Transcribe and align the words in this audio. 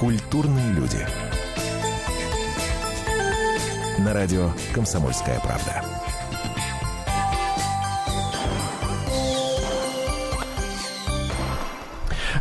Культурные 0.00 0.72
люди. 0.72 0.96
На 3.98 4.14
радио 4.14 4.50
«Комсомольская 4.72 5.38
правда». 5.40 5.84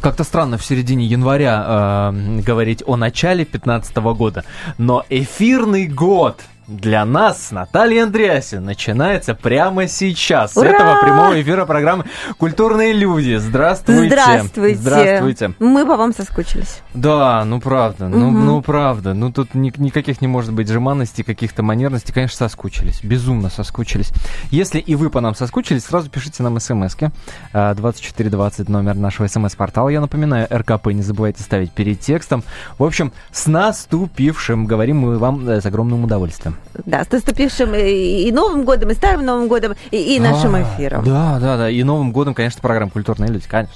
Как-то 0.01 0.23
странно 0.23 0.57
в 0.57 0.63
середине 0.63 1.05
января 1.05 2.11
э, 2.13 2.39
говорить 2.39 2.81
о 2.85 2.95
начале 2.95 3.43
2015 3.43 3.97
года, 3.97 4.45
но 4.77 5.03
эфирный 5.09 5.87
год 5.87 6.39
для 6.69 7.03
нас 7.03 7.49
Наталья 7.51 8.03
Андреасин 8.03 8.63
начинается 8.63 9.33
прямо 9.33 9.87
сейчас. 9.87 10.55
Ура! 10.55 10.69
С 10.69 10.73
этого 10.73 11.01
прямого 11.01 11.41
эфира 11.41 11.65
программы 11.65 12.05
«Культурные 12.37 12.93
люди». 12.93 13.37
Здравствуйте. 13.37 14.07
Здравствуйте. 14.07 14.77
Здравствуйте. 14.77 15.53
Мы 15.59 15.85
по 15.85 15.97
вам 15.97 16.13
соскучились. 16.13 16.81
Да, 16.93 17.43
ну 17.43 17.59
правда, 17.59 18.05
угу. 18.05 18.17
ну, 18.17 18.31
ну 18.31 18.61
правда. 18.61 19.15
Ну 19.15 19.31
тут 19.31 19.55
ни, 19.55 19.73
никаких 19.77 20.21
не 20.21 20.27
может 20.27 20.53
быть 20.53 20.69
жеманностей, 20.69 21.23
каких-то 21.23 21.63
манерностей. 21.63 22.13
Конечно, 22.13 22.37
соскучились. 22.37 23.03
Безумно 23.03 23.49
соскучились. 23.49 24.11
Если 24.51 24.79
и 24.79 24.93
вы 24.93 25.09
по 25.09 25.21
нам 25.21 25.33
соскучились, 25.33 25.85
сразу 25.85 26.09
пишите 26.09 26.43
нам 26.43 26.59
смски. 26.59 27.09
2420 27.51 28.69
номер 28.69 28.95
нашего 28.95 29.25
смс-портала. 29.25 29.89
Я 29.89 30.01
напоминаю, 30.01 30.47
РКП 30.51 30.87
не 30.87 31.01
забывайте 31.01 31.41
ставить 31.41 31.71
перед 31.71 31.99
текстом. 31.99 32.43
В 32.77 32.83
общем, 32.83 33.11
с 33.31 33.47
наступившим 33.47 34.65
говорим 34.67 34.99
мы 34.99 35.17
вам 35.17 35.47
э, 35.49 35.61
с 35.61 35.65
огромным 35.65 36.03
удовольствием. 36.03 36.58
Да, 36.85 37.03
с 37.03 37.11
наступившим 37.11 37.73
и 37.75 38.31
Новым 38.31 38.63
годом, 38.63 38.91
и 38.91 38.93
Старым 38.93 39.25
Новым 39.25 39.47
годом, 39.47 39.73
и, 39.91 40.15
и 40.15 40.19
нашим 40.19 40.55
а, 40.55 40.61
эфиром. 40.61 41.03
Да, 41.03 41.39
да, 41.39 41.57
да. 41.57 41.69
И 41.69 41.83
Новым 41.83 42.11
годом, 42.11 42.33
конечно, 42.33 42.61
программа 42.61 42.91
«Культурные 42.91 43.29
люди», 43.29 43.45
конечно. 43.47 43.75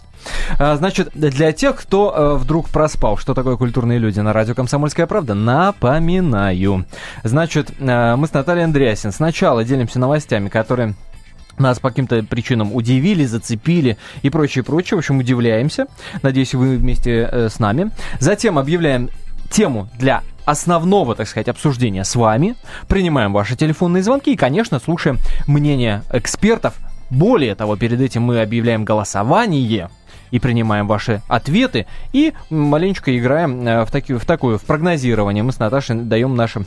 А, 0.58 0.76
значит, 0.76 1.10
для 1.14 1.52
тех, 1.52 1.76
кто 1.76 2.14
э, 2.16 2.38
вдруг 2.38 2.70
проспал, 2.70 3.18
что 3.18 3.34
такое 3.34 3.58
«Культурные 3.58 3.99
люди» 3.99 4.20
на 4.20 4.32
радио 4.32 4.54
«Комсомольская 4.54 5.07
правда», 5.07 5.34
напоминаю. 5.34 6.85
Значит, 7.24 7.72
э, 7.80 8.16
мы 8.16 8.27
с 8.27 8.34
Натальей 8.34 8.63
Андреасин 8.63 9.12
сначала 9.12 9.63
делимся 9.63 10.00
новостями, 10.00 10.50
которые 10.50 10.96
нас 11.57 11.79
по 11.79 11.90
каким-то 11.90 12.24
причинам 12.24 12.76
удивили, 12.76 13.26
зацепили 13.26 13.98
и 14.22 14.29
прочее, 14.29 14.63
прочее. 14.63 14.96
В 14.96 15.00
общем, 15.00 15.20
удивляемся. 15.20 15.88
Надеюсь, 16.22 16.54
вы 16.54 16.77
вместе 16.77 17.29
э, 17.32 17.50
с 17.50 17.60
нами. 17.60 17.91
Затем 18.20 18.57
объявляем 18.57 19.10
тему 19.54 19.87
для 19.98 20.23
основного, 20.46 21.15
так 21.15 21.27
сказать, 21.27 21.48
обсуждения 21.48 22.04
с 22.04 22.15
вами. 22.15 22.55
Принимаем 22.87 23.32
ваши 23.32 23.55
телефонные 23.55 24.04
звонки 24.04 24.34
и, 24.34 24.35
конечно, 24.35 24.79
слушаем 24.79 25.20
мнение 25.48 26.04
экспертов. 26.12 26.73
Более 27.10 27.55
того, 27.55 27.76
перед 27.76 28.01
этим 28.01 28.23
мы 28.23 28.41
объявляем 28.41 28.84
голосование 28.84 29.90
и 30.32 30.40
принимаем 30.40 30.87
ваши 30.87 31.21
ответы 31.27 31.85
и 32.12 32.34
маленечко 32.49 33.15
играем 33.15 33.68
э, 33.68 33.85
в, 33.85 33.91
таки, 33.91 34.15
в 34.15 34.26
такое, 34.26 34.57
в 34.57 34.63
прогнозирование. 34.63 35.43
Мы 35.43 35.51
с 35.51 35.60
Наташей 35.60 35.95
даем 35.95 36.35
наши 36.35 36.65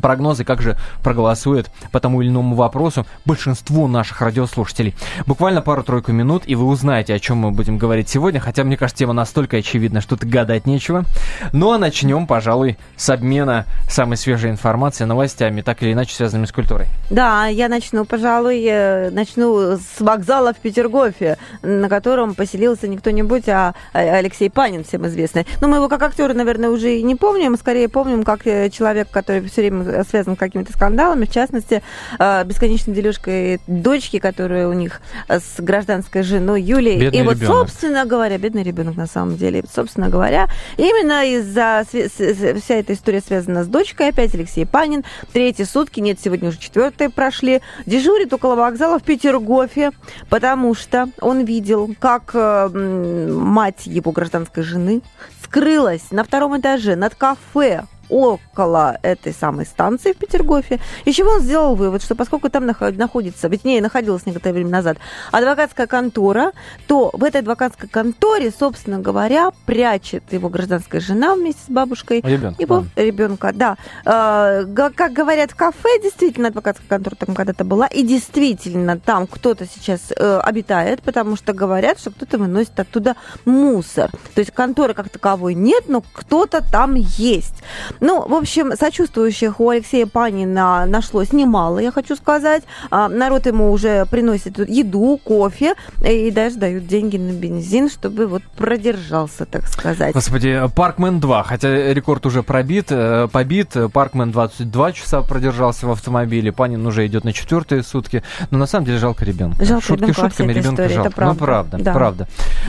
прогнозы, 0.00 0.44
как 0.44 0.62
же 0.62 0.76
проголосует 1.02 1.70
по 1.92 2.00
тому 2.00 2.22
или 2.22 2.28
иному 2.28 2.54
вопросу 2.54 3.06
большинство 3.24 3.88
наших 3.88 4.20
радиослушателей. 4.20 4.94
Буквально 5.26 5.62
пару-тройку 5.62 6.12
минут, 6.12 6.44
и 6.46 6.54
вы 6.54 6.66
узнаете, 6.66 7.14
о 7.14 7.18
чем 7.18 7.38
мы 7.38 7.50
будем 7.50 7.78
говорить 7.78 8.08
сегодня, 8.08 8.40
хотя, 8.40 8.64
мне 8.64 8.76
кажется, 8.76 8.98
тема 8.98 9.12
настолько 9.12 9.56
очевидна, 9.58 10.00
что 10.00 10.16
тут 10.16 10.28
гадать 10.28 10.66
нечего. 10.66 11.04
Ну, 11.52 11.72
а 11.72 11.78
начнем, 11.78 12.26
пожалуй, 12.26 12.78
с 12.96 13.08
обмена 13.10 13.66
самой 13.88 14.16
свежей 14.16 14.50
информацией, 14.50 15.06
новостями, 15.06 15.62
так 15.62 15.82
или 15.82 15.92
иначе 15.92 16.14
связанными 16.14 16.46
с 16.46 16.52
культурой. 16.52 16.86
Да, 17.10 17.46
я 17.46 17.68
начну, 17.68 18.04
пожалуй, 18.04 18.64
э, 18.64 19.10
начну 19.10 19.76
с 19.76 20.00
вокзала 20.00 20.52
в 20.52 20.58
Петергофе, 20.58 21.38
на 21.62 21.88
котором 21.88 22.34
поселился 22.34 22.88
не 22.88 22.96
кто-нибудь, 22.96 23.48
а, 23.48 23.74
а 23.92 23.98
Алексей 23.98 24.50
Панин, 24.50 24.84
всем 24.84 25.06
известный. 25.06 25.46
Но 25.60 25.68
мы 25.68 25.76
его 25.76 25.88
как 25.88 26.02
актера, 26.02 26.34
наверное, 26.34 26.70
уже 26.70 26.96
и 26.96 27.02
не 27.02 27.14
помним, 27.14 27.56
скорее 27.56 27.88
помним 27.88 28.24
как 28.24 28.46
э, 28.46 28.70
человек, 28.70 29.08
который 29.10 29.46
все 29.48 29.62
время 29.62 29.84
связан 30.08 30.36
с 30.36 30.38
какими-то 30.38 30.72
скандалами, 30.72 31.24
в 31.24 31.32
частности, 31.32 31.82
э, 32.18 32.44
бесконечной 32.44 32.94
дележкой 32.94 33.60
дочки, 33.66 34.18
которая 34.18 34.68
у 34.68 34.72
них 34.72 35.00
с 35.28 35.60
гражданской 35.60 36.22
женой 36.22 36.62
Юлией. 36.62 37.00
Бедный 37.00 37.20
и 37.20 37.22
вот, 37.22 37.36
ребенок. 37.36 37.56
собственно 37.56 38.04
говоря, 38.04 38.38
бедный 38.38 38.62
ребенок 38.62 38.96
на 38.96 39.06
самом 39.06 39.36
деле, 39.36 39.64
собственно 39.72 40.08
говоря, 40.08 40.48
именно 40.76 41.24
из-за 41.26 41.84
вся 41.88 42.74
эта 42.74 42.92
история 42.92 43.20
связана 43.20 43.64
с 43.64 43.66
дочкой, 43.66 44.08
опять 44.08 44.34
Алексей 44.34 44.66
Панин, 44.66 45.04
третьи 45.32 45.64
сутки, 45.64 46.00
нет, 46.00 46.18
сегодня 46.22 46.48
уже 46.48 46.58
четвертые 46.58 47.10
прошли, 47.10 47.60
дежурит 47.86 48.32
около 48.32 48.54
вокзала 48.54 48.98
в 48.98 49.02
Петергофе, 49.02 49.92
потому 50.28 50.74
что 50.74 51.08
он 51.20 51.44
видел, 51.44 51.94
как 51.98 52.30
э, 52.34 52.68
мать 52.68 53.86
его 53.86 54.12
гражданской 54.12 54.62
жены 54.62 55.02
скрылась 55.42 56.10
на 56.10 56.24
втором 56.24 56.58
этаже 56.58 56.96
над 56.96 57.14
кафе 57.14 57.84
около 58.08 58.98
этой 59.02 59.32
самой 59.32 59.66
станции 59.66 60.12
в 60.12 60.16
Петергофе, 60.16 60.80
из 61.04 61.14
чего 61.14 61.32
он 61.32 61.40
сделал 61.40 61.74
вывод, 61.74 62.02
что 62.02 62.14
поскольку 62.14 62.48
там 62.50 62.66
находится, 62.66 63.48
ведь 63.48 63.64
не 63.64 63.80
находилась 63.80 64.26
некоторое 64.26 64.54
время 64.54 64.70
назад, 64.70 64.98
адвокатская 65.32 65.86
контора, 65.86 66.52
то 66.86 67.10
в 67.12 67.24
этой 67.24 67.40
адвокатской 67.40 67.88
конторе, 67.88 68.50
собственно 68.50 68.98
говоря, 68.98 69.50
прячет 69.66 70.32
его 70.32 70.48
гражданская 70.48 71.00
жена 71.00 71.34
вместе 71.34 71.62
с 71.66 71.70
бабушкой. 71.70 72.20
Ребенка. 72.22 72.60
Его 72.60 72.84
да. 72.94 73.02
ребенка, 73.02 73.52
да. 73.54 73.76
А, 74.04 74.64
как 74.94 75.12
говорят 75.12 75.52
в 75.52 75.56
кафе, 75.56 75.88
действительно, 76.02 76.48
адвокатская 76.48 76.88
контора 76.88 77.14
там 77.14 77.34
когда-то 77.34 77.64
была, 77.64 77.86
и 77.86 78.02
действительно 78.02 78.98
там 78.98 79.26
кто-то 79.26 79.66
сейчас 79.66 80.12
э, 80.16 80.40
обитает, 80.40 81.02
потому 81.02 81.36
что 81.36 81.52
говорят, 81.52 82.00
что 82.00 82.10
кто-то 82.10 82.38
выносит 82.38 82.78
оттуда 82.78 83.16
мусор. 83.44 84.10
То 84.34 84.40
есть 84.40 84.52
конторы 84.52 84.94
как 84.94 85.08
таковой 85.08 85.54
нет, 85.54 85.84
но 85.88 86.00
кто-то 86.00 86.62
там 86.70 86.94
есть. 86.94 87.62
Ну, 88.00 88.26
в 88.26 88.34
общем, 88.34 88.72
сочувствующих 88.76 89.60
у 89.60 89.70
Алексея 89.70 90.06
Панина 90.06 90.86
нашлось 90.86 91.32
немало, 91.32 91.78
я 91.78 91.90
хочу 91.90 92.16
сказать. 92.16 92.62
А, 92.90 93.08
народ 93.08 93.46
ему 93.46 93.72
уже 93.72 94.06
приносит 94.06 94.58
еду, 94.68 95.20
кофе 95.22 95.74
и 96.04 96.30
даже 96.30 96.56
дают 96.56 96.86
деньги 96.86 97.16
на 97.16 97.32
бензин, 97.32 97.90
чтобы 97.90 98.26
вот 98.26 98.42
продержался, 98.56 99.44
так 99.44 99.66
сказать. 99.66 100.14
Господи, 100.14 100.60
Паркмен 100.74 101.20
2, 101.20 101.42
хотя 101.42 101.92
рекорд 101.92 102.26
уже 102.26 102.42
пробит, 102.42 102.86
э, 102.90 103.28
побит. 103.30 103.74
Паркмен 103.92 104.30
22 104.30 104.92
часа 104.92 105.22
продержался 105.22 105.86
в 105.86 105.90
автомобиле, 105.90 106.52
Панин 106.52 106.86
уже 106.86 107.06
идет 107.06 107.24
на 107.24 107.32
четвертые 107.32 107.82
сутки. 107.82 108.22
Но 108.50 108.58
на 108.58 108.66
самом 108.66 108.86
деле 108.86 108.98
жалко 108.98 109.24
ребенка. 109.24 109.64
Жалко 109.64 109.84
Шутки 109.84 110.02
ребенка 110.04 110.20
шутками, 110.22 110.52
ребенка 110.52 110.82
истории, 110.82 110.94
жалко. 110.94 111.10
правда. 111.12 111.34
Ну, 111.34 111.46
правда, 111.46 111.78
да. 111.78 111.92
правда. 111.92 112.28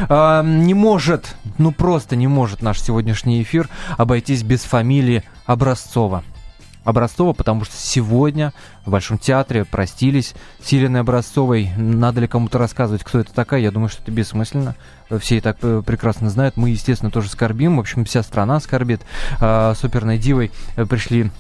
А, 0.09 0.44
не 0.44 0.73
может, 0.73 1.35
ну 1.57 1.72
просто 1.72 2.16
не 2.16 2.28
может 2.28 2.62
наш 2.62 2.81
сегодняшний 2.81 3.41
эфир 3.41 3.69
обойтись 3.97 4.44
без 4.44 4.62
фамилии 4.63 5.19
Образцова. 5.46 6.24
Образцова, 6.84 7.34
потому 7.34 7.66
что 7.66 7.75
сегодня 7.75 8.53
в 8.85 8.91
Большом 8.91 9.18
театре 9.18 9.66
простились 9.66 10.34
с 10.63 10.69
Еленой 10.69 11.02
Образцовой. 11.02 11.72
Надо 11.78 12.22
ли 12.22 12.28
кому-то 12.28 12.57
рассказывать, 12.57 13.03
кто 13.03 13.19
это 13.19 13.34
такая? 13.34 13.62
Я 13.62 13.72
думаю, 13.72 13.90
что 13.90 14.02
это 14.02 14.12
бессмысленно. 14.12 14.75
Все 15.19 15.38
и 15.38 15.41
так 15.41 15.57
э, 15.62 15.84
прекрасно 15.85 16.30
знают. 16.30 16.57
Мы, 16.57 16.69
естественно, 16.69 17.12
тоже 17.12 17.30
скорбим. 17.30 17.78
В 17.78 17.80
общем, 17.81 18.06
вся 18.06 18.24
страна 18.24 18.59
скорбит. 18.59 19.02
А, 19.40 19.75
с 19.75 19.84
оперной 19.84 20.18
дивой 20.18 20.52
пришли 20.90 21.31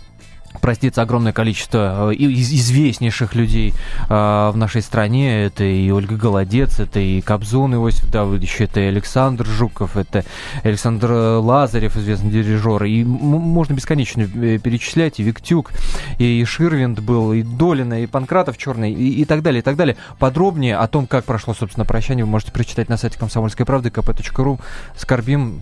проститься 0.61 1.01
огромное 1.01 1.33
количество 1.33 2.11
э, 2.11 2.15
известнейших 2.15 3.35
людей 3.35 3.73
э, 4.09 4.13
в 4.13 4.53
нашей 4.55 4.81
стране. 4.81 5.45
Это 5.45 5.63
и 5.63 5.89
Ольга 5.91 6.15
Голодец, 6.15 6.79
это 6.79 6.99
и 6.99 7.21
Кобзон 7.21 7.75
Иосиф 7.75 8.09
Давыдович, 8.09 8.61
это 8.61 8.79
и 8.79 8.85
Александр 8.85 9.45
Жуков, 9.45 9.97
это 9.97 10.25
Александр 10.63 11.11
Лазарев, 11.11 11.95
известный 11.97 12.31
дирижер. 12.31 12.83
И 12.83 13.03
можно 13.03 13.73
бесконечно 13.73 14.21
э, 14.21 14.57
перечислять. 14.57 15.19
И 15.19 15.23
Виктюк, 15.23 15.71
и 16.17 16.43
Ширвинд 16.45 16.99
был, 16.99 17.33
и 17.33 17.43
Долина, 17.43 18.03
и 18.03 18.07
Панкратов 18.07 18.57
Черный, 18.57 18.91
и, 18.91 19.21
и 19.21 19.25
так 19.25 19.41
далее, 19.41 19.59
и 19.59 19.63
так 19.63 19.75
далее. 19.75 19.95
Подробнее 20.17 20.77
о 20.77 20.87
том, 20.87 21.07
как 21.07 21.25
прошло, 21.25 21.53
собственно, 21.53 21.85
прощание, 21.85 22.25
вы 22.25 22.31
можете 22.31 22.51
прочитать 22.51 22.89
на 22.89 22.97
сайте 22.97 23.17
комсомольской 23.17 23.65
правды 23.65 23.89
kp.ru. 23.89 24.59
Скорбим. 24.95 25.61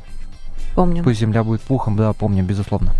Помним. 0.75 1.03
Пусть 1.03 1.19
земля 1.19 1.43
будет 1.43 1.61
пухом, 1.61 1.95
да, 1.95 2.13
помним, 2.13 2.45
безусловно. 2.45 2.93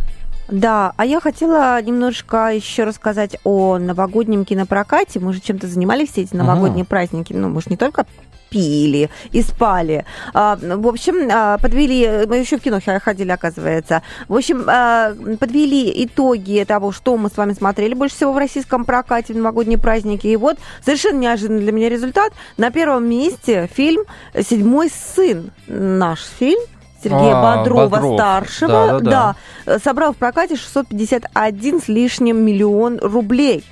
Да, 0.50 0.94
а 0.96 1.06
я 1.06 1.20
хотела 1.20 1.82
немножко 1.82 2.54
еще 2.54 2.86
рассказать 2.86 3.38
о 3.44 3.78
новогоднем 3.78 4.46
кинопрокате. 4.46 5.20
Мы 5.20 5.34
же 5.34 5.42
чем-то 5.42 5.68
занимались 5.68 6.12
все 6.12 6.22
эти 6.22 6.36
новогодние 6.36 6.84
ага. 6.84 6.90
праздники. 6.90 7.34
Ну, 7.34 7.50
мы 7.50 7.62
же 7.62 7.68
не 7.70 7.78
только 7.78 8.06
пили 8.50 9.10
и 9.34 9.42
спали. 9.42 10.06
А, 10.34 10.58
в 10.58 10.88
общем, 10.88 11.30
а, 11.32 11.58
подвели, 11.58 12.26
мы 12.28 12.38
еще 12.38 12.58
в 12.58 12.62
кино 12.62 12.80
ходили, 13.02 13.32
оказывается. 13.32 14.04
В 14.30 14.36
общем, 14.36 14.64
а, 14.68 15.14
подвели 15.40 16.06
итоги 16.06 16.64
того, 16.66 16.94
что 16.94 17.18
мы 17.18 17.30
с 17.30 17.36
вами 17.36 17.52
смотрели 17.54 17.94
больше 17.94 18.16
всего 18.16 18.32
в 18.32 18.38
российском 18.38 18.86
прокате 18.86 19.34
в 19.34 19.38
новогодние 19.38 19.78
праздники. 19.78 20.28
И 20.28 20.36
вот 20.38 20.58
совершенно 20.84 21.20
неожиданный 21.20 21.62
для 21.62 21.74
меня 21.74 21.90
результат. 21.90 22.32
На 22.58 22.72
первом 22.72 23.10
месте 23.10 23.70
фильм 23.74 24.04
«Седьмой 24.34 24.90
сын». 24.90 25.52
Наш 25.68 26.22
фильм 26.22 26.60
Сергея 27.04 27.36
а, 27.36 27.58
Бодрова-старшего, 27.58 28.72
да, 28.72 28.88
да, 28.88 29.00
да. 29.00 29.36
да, 29.66 29.80
собрал 29.80 30.14
в 30.14 30.18
прокате 30.18 30.56
651 30.56 31.82
с 31.82 31.88
лишним 31.88 32.44
миллион 32.44 33.00
рублей. 33.00 33.64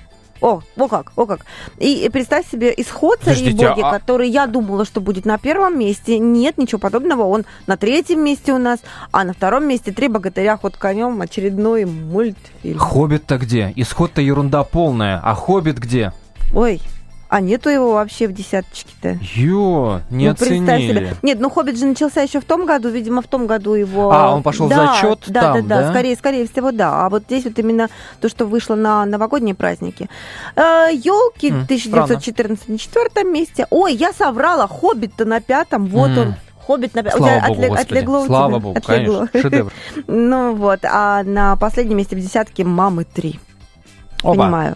О, 0.42 0.62
о 0.78 0.88
как, 0.88 1.14
о 1.16 1.26
как. 1.26 1.46
И 1.78 2.10
представь 2.12 2.50
себе 2.50 2.74
исход 2.76 3.20
Подождите, 3.20 3.70
боги, 3.70 3.82
а- 3.82 3.92
который 3.92 4.30
я 4.30 4.48
думала, 4.48 4.86
что 4.86 5.00
будет 5.00 5.26
на 5.26 5.38
первом 5.38 5.80
месте. 5.80 6.20
Нет, 6.20 6.58
ничего 6.58 6.78
подобного. 6.78 7.24
Он 7.24 7.46
на 7.68 7.78
третьем 7.78 8.24
месте 8.24 8.54
у 8.54 8.58
нас, 8.58 8.80
а 9.12 9.24
на 9.24 9.34
втором 9.34 9.66
месте 9.68 9.92
«Три 9.92 10.08
богатыря. 10.08 10.58
Ход 10.58 10.76
конем» 10.78 11.22
очередной 11.22 11.86
мультфильм. 11.86 12.78
Хоббит-то 12.78 13.38
где? 13.38 13.72
Исход-то 13.76 14.22
ерунда 14.22 14.64
полная. 14.64 15.22
А 15.24 15.34
Хоббит 15.36 15.80
где? 15.80 16.12
Ой, 16.54 16.82
а 17.36 17.42
нету 17.42 17.70
его 17.70 17.92
вообще 17.96 18.30
в 18.30 18.32
десяточке-то. 18.32 19.20
Ё, 19.36 20.00
не 20.10 20.28
Ну, 20.28 20.32
оценили. 20.32 20.88
себе. 20.88 21.14
Нет, 21.22 21.38
ну 21.42 21.50
«Хоббит» 21.50 21.78
же 21.78 21.86
начался 21.86 22.22
еще 22.22 22.40
в 22.40 22.46
том 22.46 22.66
году, 22.66 22.88
видимо, 22.88 23.22
в 23.22 23.28
том 23.28 23.46
году 23.46 23.74
его... 23.74 24.10
А, 24.10 24.34
он 24.34 24.42
пошел 24.42 24.68
в 24.68 24.70
Да, 24.70 24.94
зачет 24.94 25.26
да, 25.28 25.42
там, 25.42 25.68
да, 25.68 25.76
да, 25.76 25.82
да? 25.82 25.90
скорее, 25.90 26.16
скорее 26.16 26.48
всего, 26.48 26.72
да. 26.72 27.06
А 27.06 27.10
вот 27.10 27.24
здесь 27.24 27.44
вот 27.44 27.60
именно 27.60 27.90
то, 28.22 28.30
что 28.30 28.46
вышло 28.46 28.76
на 28.76 29.06
новогодние 29.06 29.54
праздники. 29.54 30.10
Елки 30.56 31.50
М, 31.50 31.64
1914 31.64 32.70
на 32.70 32.78
четвертом 32.78 33.34
месте. 33.34 33.68
Ой, 33.70 33.94
я 33.94 34.14
соврала, 34.14 34.66
«Хоббит»-то 34.70 35.26
на 35.26 35.42
пятом, 35.42 35.88
вот 35.88 36.12
М. 36.12 36.18
он. 36.20 36.36
Хоббит 36.66 36.96
на 36.96 37.04
пятом. 37.04 37.20
Слава 37.20 37.48
богу, 37.48 37.62
Господи. 37.68 37.82
отлегло 37.82 38.18
у 38.20 38.26
Слава 38.28 38.50
тебя? 38.52 38.60
богу, 38.62 38.78
Отлегло. 38.78 39.28
конечно. 39.30 39.42
Шедевр. 39.42 39.74
Ну 40.08 40.56
вот, 40.56 40.80
а 40.84 41.24
на 41.24 41.58
последнем 41.58 41.98
месте 41.98 42.16
в 42.16 42.20
десятке 42.22 42.64
«Мамы 42.64 43.06
3». 43.14 43.38
Оба. 44.24 44.44
Понимаю. 44.44 44.76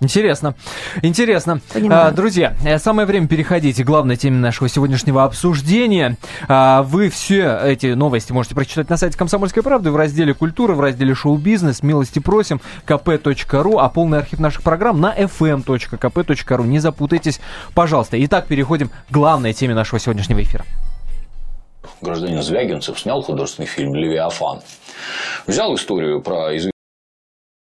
Интересно. 0.00 0.54
Интересно. 1.02 1.60
Понимаю. 1.72 2.08
А, 2.08 2.10
друзья, 2.12 2.54
э, 2.64 2.78
самое 2.78 3.06
время 3.06 3.26
переходить 3.26 3.82
к 3.82 3.84
главной 3.84 4.16
теме 4.16 4.38
нашего 4.38 4.68
сегодняшнего 4.68 5.24
обсуждения. 5.24 6.16
А, 6.48 6.82
Вы 6.82 7.10
все 7.10 7.58
эти 7.64 7.86
новости 7.94 8.32
можете 8.32 8.54
прочитать 8.54 8.88
на 8.90 8.96
сайте 8.96 9.18
Комсомольской 9.18 9.62
правды 9.62 9.90
в 9.90 9.96
разделе 9.96 10.34
«Культура», 10.34 10.74
в 10.74 10.80
разделе 10.80 11.14
«Шоу-бизнес». 11.14 11.82
Милости 11.82 12.20
просим. 12.20 12.60
kp.ru, 12.86 13.80
а 13.80 13.88
полный 13.88 14.18
архив 14.18 14.38
наших 14.38 14.62
программ 14.62 15.00
на 15.00 15.14
fm.kp.ru. 15.16 16.66
Не 16.66 16.78
запутайтесь, 16.78 17.40
пожалуйста. 17.74 18.22
Итак, 18.24 18.46
переходим 18.46 18.88
к 18.88 18.92
главной 19.10 19.52
теме 19.52 19.74
нашего 19.74 19.98
сегодняшнего 19.98 20.42
эфира. 20.42 20.64
гражданин 22.00 22.42
Звягинцев 22.42 22.98
снял 22.98 23.22
художественный 23.22 23.66
фильм 23.66 23.94
«Левиафан». 23.94 24.60
Взял 25.46 25.74
историю 25.74 26.20
про 26.20 26.56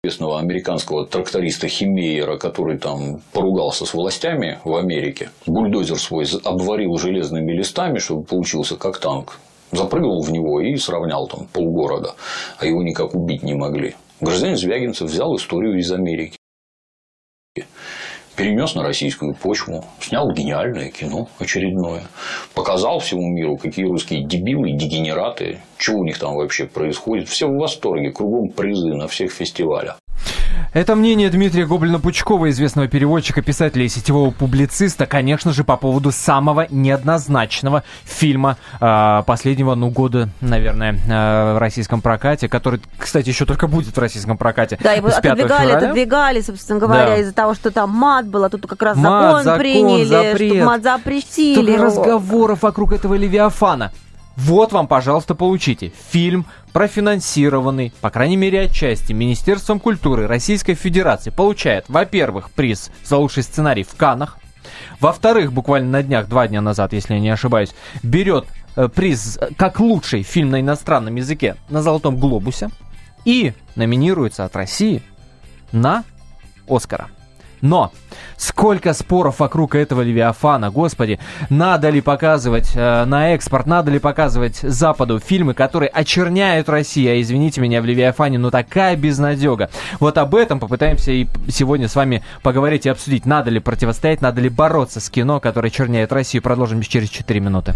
известного 0.06 0.38
американского 0.38 1.06
тракториста 1.06 1.70
Химейера, 1.70 2.38
который 2.38 2.78
там 2.78 3.22
поругался 3.32 3.86
с 3.86 3.94
властями 3.94 4.60
в 4.66 4.76
Америке. 4.76 5.30
Бульдозер 5.48 5.98
свой 5.98 6.26
обварил 6.44 6.98
железными 6.98 7.54
листами, 7.54 8.00
чтобы 8.00 8.26
получился 8.26 8.76
как 8.76 8.98
танк. 9.00 9.40
Запрыгнул 9.72 10.22
в 10.22 10.30
него 10.30 10.60
и 10.60 10.76
сравнял 10.76 11.26
там 11.28 11.48
полгорода, 11.54 12.16
а 12.60 12.66
его 12.66 12.84
никак 12.84 13.16
убить 13.16 13.44
не 13.44 13.54
могли. 13.54 13.96
Гражданин 14.20 14.58
Звягинцев 14.58 15.10
взял 15.10 15.38
историю 15.38 15.80
из 15.80 15.90
Америки 15.90 16.36
перенес 18.36 18.76
на 18.76 18.84
российскую 18.84 19.34
почву, 19.34 19.86
снял 20.00 20.32
гениальное 20.32 20.90
кино 20.90 21.30
очередное, 21.40 22.04
показал 22.54 23.00
всему 23.00 23.30
миру, 23.30 23.58
какие 23.58 23.86
русские 23.86 24.26
дебилы, 24.26 24.72
дегенераты, 24.72 25.60
что 25.78 25.94
у 25.94 26.04
них 26.04 26.20
там 26.20 26.36
вообще 26.36 26.66
происходит. 26.66 27.30
Все 27.30 27.48
в 27.48 27.58
восторге, 27.58 28.12
кругом 28.12 28.50
призы 28.50 28.94
на 28.94 29.08
всех 29.08 29.32
фестивалях. 29.32 29.98
Это 30.74 30.96
мнение 30.96 31.30
Дмитрия 31.30 31.66
Гоблина-Пучкова, 31.66 32.50
известного 32.50 32.88
переводчика, 32.88 33.42
писателя 33.42 33.86
и 33.86 33.90
сетевого 33.90 34.32
публициста, 34.32 35.06
конечно 35.06 35.54
же, 35.54 35.64
по 35.64 35.78
поводу 35.78 36.12
самого 36.12 36.68
неоднозначного 36.70 37.84
фильма 38.06 38.58
э, 38.82 39.24
последнего, 39.26 39.76
ну, 39.76 39.90
года, 39.90 40.30
наверное, 40.42 40.94
э, 40.94 41.54
в 41.54 41.58
российском 41.60 42.02
прокате, 42.02 42.50
который, 42.50 42.82
кстати, 42.98 43.30
еще 43.30 43.46
только 43.46 43.68
будет 43.68 43.96
в 43.96 44.00
российском 44.00 44.38
прокате. 44.38 44.78
Да, 44.82 44.94
его 44.94 45.10
с 45.10 45.20
5 45.20 45.26
отодвигали, 45.34 45.62
февраля. 45.68 45.78
отодвигали, 45.78 46.42
собственно 46.42 46.80
говоря, 46.80 47.06
Да. 47.08 47.18
из-за 47.18 47.34
того, 47.34 47.54
что 47.54 47.72
там 47.72 47.90
мат 47.92 48.26
был, 48.28 48.44
а 48.44 48.50
тут 48.50 48.66
как 48.68 48.82
раз 48.82 48.98
Мат, 48.98 49.24
закон, 49.24 49.44
закон, 49.44 49.60
приняли, 49.60 50.06
запрет. 50.06 50.66
мат 50.66 50.84
запретили. 50.84 51.62
Столько 51.76 51.84
разговоров 51.84 52.62
вокруг 52.64 52.94
этого 52.94 53.14
Левиафана. 53.14 53.92
Вот 54.36 54.72
вам, 54.72 54.88
пожалуйста, 54.88 55.36
получите. 55.36 55.92
Фильм, 56.10 56.46
профинансированный, 56.72 57.94
по 58.02 58.10
крайней 58.10 58.38
мере, 58.38 58.62
отчасти, 58.62 59.14
Министерством 59.14 59.80
культуры 59.80 60.28
Российской 60.28 60.74
Федерации, 60.74 61.30
получает, 61.30 61.86
во-первых, 61.88 62.50
приз 62.52 62.90
за 63.04 63.18
лучший 63.18 63.44
сценарий 63.44 63.84
в 63.84 63.96
Канах, 63.96 64.40
во-вторых, 65.00 65.52
буквально 65.52 65.90
на 65.90 66.04
днях, 66.04 66.28
два 66.28 66.48
дня 66.48 66.62
назад, 66.62 66.94
если 66.94 67.16
я 67.16 67.20
не 67.20 67.30
ошибаюсь, 67.30 67.76
берет 68.02 68.46
э, 68.76 68.88
приз 68.88 69.38
как 69.58 69.80
лучший 69.80 70.24
фильм 70.24 70.52
на 70.52 70.62
иностранном 70.62 71.16
языке 71.16 71.56
на 71.70 71.82
Золотом 71.82 72.18
Глобусе 72.18 72.70
и 73.26 73.54
номинируется 73.76 74.46
от 74.46 74.56
России 74.56 75.04
на 75.72 76.04
Оскара. 76.68 77.10
Но 77.64 77.94
сколько 78.36 78.94
споров 78.94 79.40
вокруг 79.40 79.74
этого 79.74 80.02
Левиафана, 80.02 80.70
господи, 80.70 81.18
надо 81.50 81.90
ли 81.90 82.02
показывать 82.02 82.74
э, 82.76 83.06
на 83.06 83.34
экспорт, 83.34 83.68
надо 83.68 83.90
ли 83.90 84.00
показывать 84.00 84.58
Западу 84.58 85.18
фильмы, 85.20 85.54
которые 85.54 85.88
очерняют 85.88 86.68
Россию, 86.68 87.14
а 87.14 87.22
извините 87.22 87.62
меня, 87.62 87.82
в 87.82 87.86
Левиафане, 87.86 88.38
ну 88.38 88.52
такая 88.52 88.98
безнадега. 88.98 89.70
Вот 90.02 90.18
об 90.18 90.36
этом 90.36 90.60
попытаемся 90.60 91.14
и 91.14 91.26
сегодня 91.48 91.88
с 91.88 91.96
вами 91.96 92.22
поговорить 92.42 92.86
и 92.86 92.90
обсудить, 92.90 93.26
надо 93.26 93.50
ли 93.50 93.62
противостоять, 93.62 94.22
надо 94.22 94.42
ли 94.42 94.50
бороться 94.50 95.00
с 95.00 95.10
кино, 95.10 95.40
которое 95.40 95.70
очерняет 95.70 96.12
Россию. 96.12 96.44
Продолжим 96.44 96.82
через 96.82 97.08
4 97.08 97.40
минуты. 97.40 97.76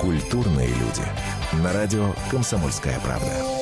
Культурные 0.00 0.68
люди. 0.68 1.60
На 1.60 1.72
радио 1.72 2.06
«Комсомольская 2.30 3.00
правда». 3.04 3.61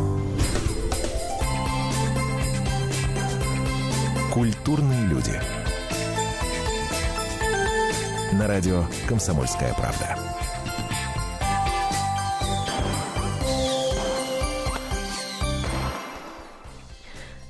Радио 8.51 8.83
«Комсомольская 9.07 9.73
правда». 9.75 10.17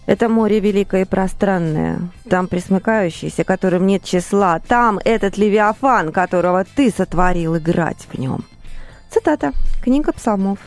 Это 0.06 0.30
море 0.30 0.60
великое 0.60 1.02
и 1.02 1.06
пространное, 1.06 2.02
там 2.30 2.48
присмыкающийся, 2.48 3.44
которым 3.44 3.88
нет 3.88 4.04
числа, 4.04 4.60
там 4.60 5.00
этот 5.04 5.38
Левиафан, 5.38 6.12
которого 6.12 6.66
ты 6.66 6.92
сотворил 6.92 7.58
играть 7.58 8.08
в 8.12 8.20
нем. 8.20 8.44
Цитата. 9.10 9.54
Книга 9.82 10.12
псалмов. 10.12 10.60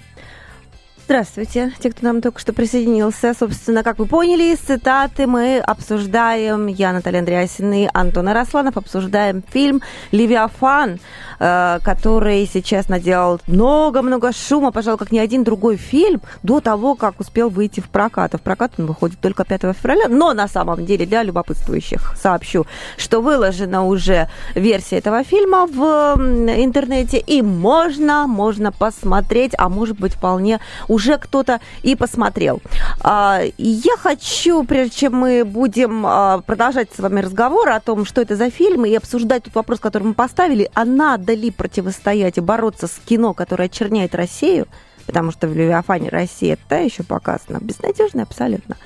Здравствуйте, 1.06 1.70
те, 1.80 1.90
кто 1.90 2.06
нам 2.06 2.22
только 2.22 2.40
что 2.40 2.54
присоединился. 2.54 3.34
Собственно, 3.38 3.82
как 3.82 3.98
вы 3.98 4.06
поняли, 4.06 4.54
из 4.54 4.58
цитаты 4.60 5.26
мы 5.26 5.58
обсуждаем, 5.58 6.66
я, 6.66 6.94
Наталья 6.94 7.18
Андреасина 7.18 7.84
и 7.84 7.88
Антон 7.92 8.28
Арасланов, 8.28 8.78
обсуждаем 8.78 9.44
фильм 9.52 9.82
«Левиафан», 10.12 10.98
э, 11.40 11.78
который 11.84 12.48
сейчас 12.50 12.88
наделал 12.88 13.38
много-много 13.46 14.32
шума, 14.32 14.72
пожалуй, 14.72 14.96
как 14.98 15.12
ни 15.12 15.18
один 15.18 15.44
другой 15.44 15.76
фильм 15.76 16.22
до 16.42 16.60
того, 16.60 16.94
как 16.94 17.20
успел 17.20 17.50
выйти 17.50 17.80
в 17.80 17.90
прокат. 17.90 18.34
А 18.34 18.38
в 18.38 18.40
прокат 18.40 18.72
он 18.78 18.86
выходит 18.86 19.20
только 19.20 19.44
5 19.44 19.76
февраля, 19.76 20.08
но 20.08 20.32
на 20.32 20.48
самом 20.48 20.86
деле 20.86 21.04
для 21.04 21.22
любопытствующих 21.22 22.16
сообщу, 22.16 22.64
что 22.96 23.20
выложена 23.20 23.84
уже 23.84 24.30
версия 24.54 24.96
этого 24.96 25.22
фильма 25.22 25.66
в 25.66 26.16
интернете, 26.16 27.18
и 27.18 27.42
можно, 27.42 28.26
можно 28.26 28.72
посмотреть, 28.72 29.52
а 29.58 29.68
может 29.68 30.00
быть 30.00 30.14
вполне 30.14 30.60
уже 30.94 31.18
кто-то 31.18 31.60
и 31.82 31.96
посмотрел. 31.96 32.62
А, 33.00 33.42
Я 33.58 33.96
хочу, 33.96 34.64
прежде 34.64 34.96
чем 34.96 35.16
мы 35.16 35.44
будем 35.44 36.06
а, 36.06 36.40
продолжать 36.40 36.88
с 36.96 37.00
вами 37.00 37.20
разговор 37.20 37.68
о 37.70 37.80
том, 37.80 38.04
что 38.04 38.20
это 38.20 38.36
за 38.36 38.50
фильм, 38.50 38.84
и 38.84 38.94
обсуждать 38.94 39.44
тот 39.44 39.54
вопрос, 39.54 39.80
который 39.80 40.04
мы 40.04 40.14
поставили, 40.14 40.70
а 40.74 40.84
надо 40.84 41.34
ли 41.34 41.50
противостоять 41.50 42.38
и 42.38 42.40
бороться 42.40 42.86
с 42.86 43.00
кино, 43.04 43.34
которое 43.34 43.64
очерняет 43.64 44.14
Россию, 44.14 44.66
потому 45.06 45.32
что 45.32 45.48
в 45.48 45.54
Левиафане 45.56 46.08
Россия 46.08 46.56
та 46.68 46.78
еще 46.78 47.02
показана, 47.02 47.58
безнадежно 47.60 48.22
абсолютно. 48.22 48.76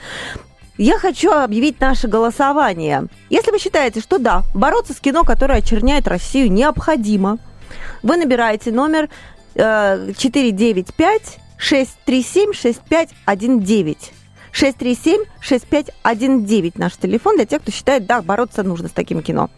Я 0.78 0.98
хочу 0.98 1.32
объявить 1.32 1.80
наше 1.80 2.06
голосование. 2.06 3.08
Если 3.30 3.50
вы 3.50 3.58
считаете, 3.58 4.00
что 4.00 4.18
да, 4.18 4.44
бороться 4.54 4.94
с 4.94 5.00
кино, 5.00 5.24
которое 5.24 5.58
очерняет 5.58 6.06
Россию, 6.06 6.52
необходимо, 6.52 7.38
вы 8.02 8.16
набираете 8.16 8.70
номер 8.70 9.08
э, 9.56 10.12
495 10.16 11.38
637 11.58 12.52
6519. 12.52 14.12
637-6519 14.52 16.72
наш 16.76 16.96
телефон 16.96 17.36
для 17.36 17.46
тех, 17.46 17.62
кто 17.62 17.70
считает, 17.70 18.06
да, 18.06 18.22
бороться 18.22 18.62
нужно 18.62 18.88
с 18.88 18.92
таким 18.92 19.22
кино. 19.22 19.50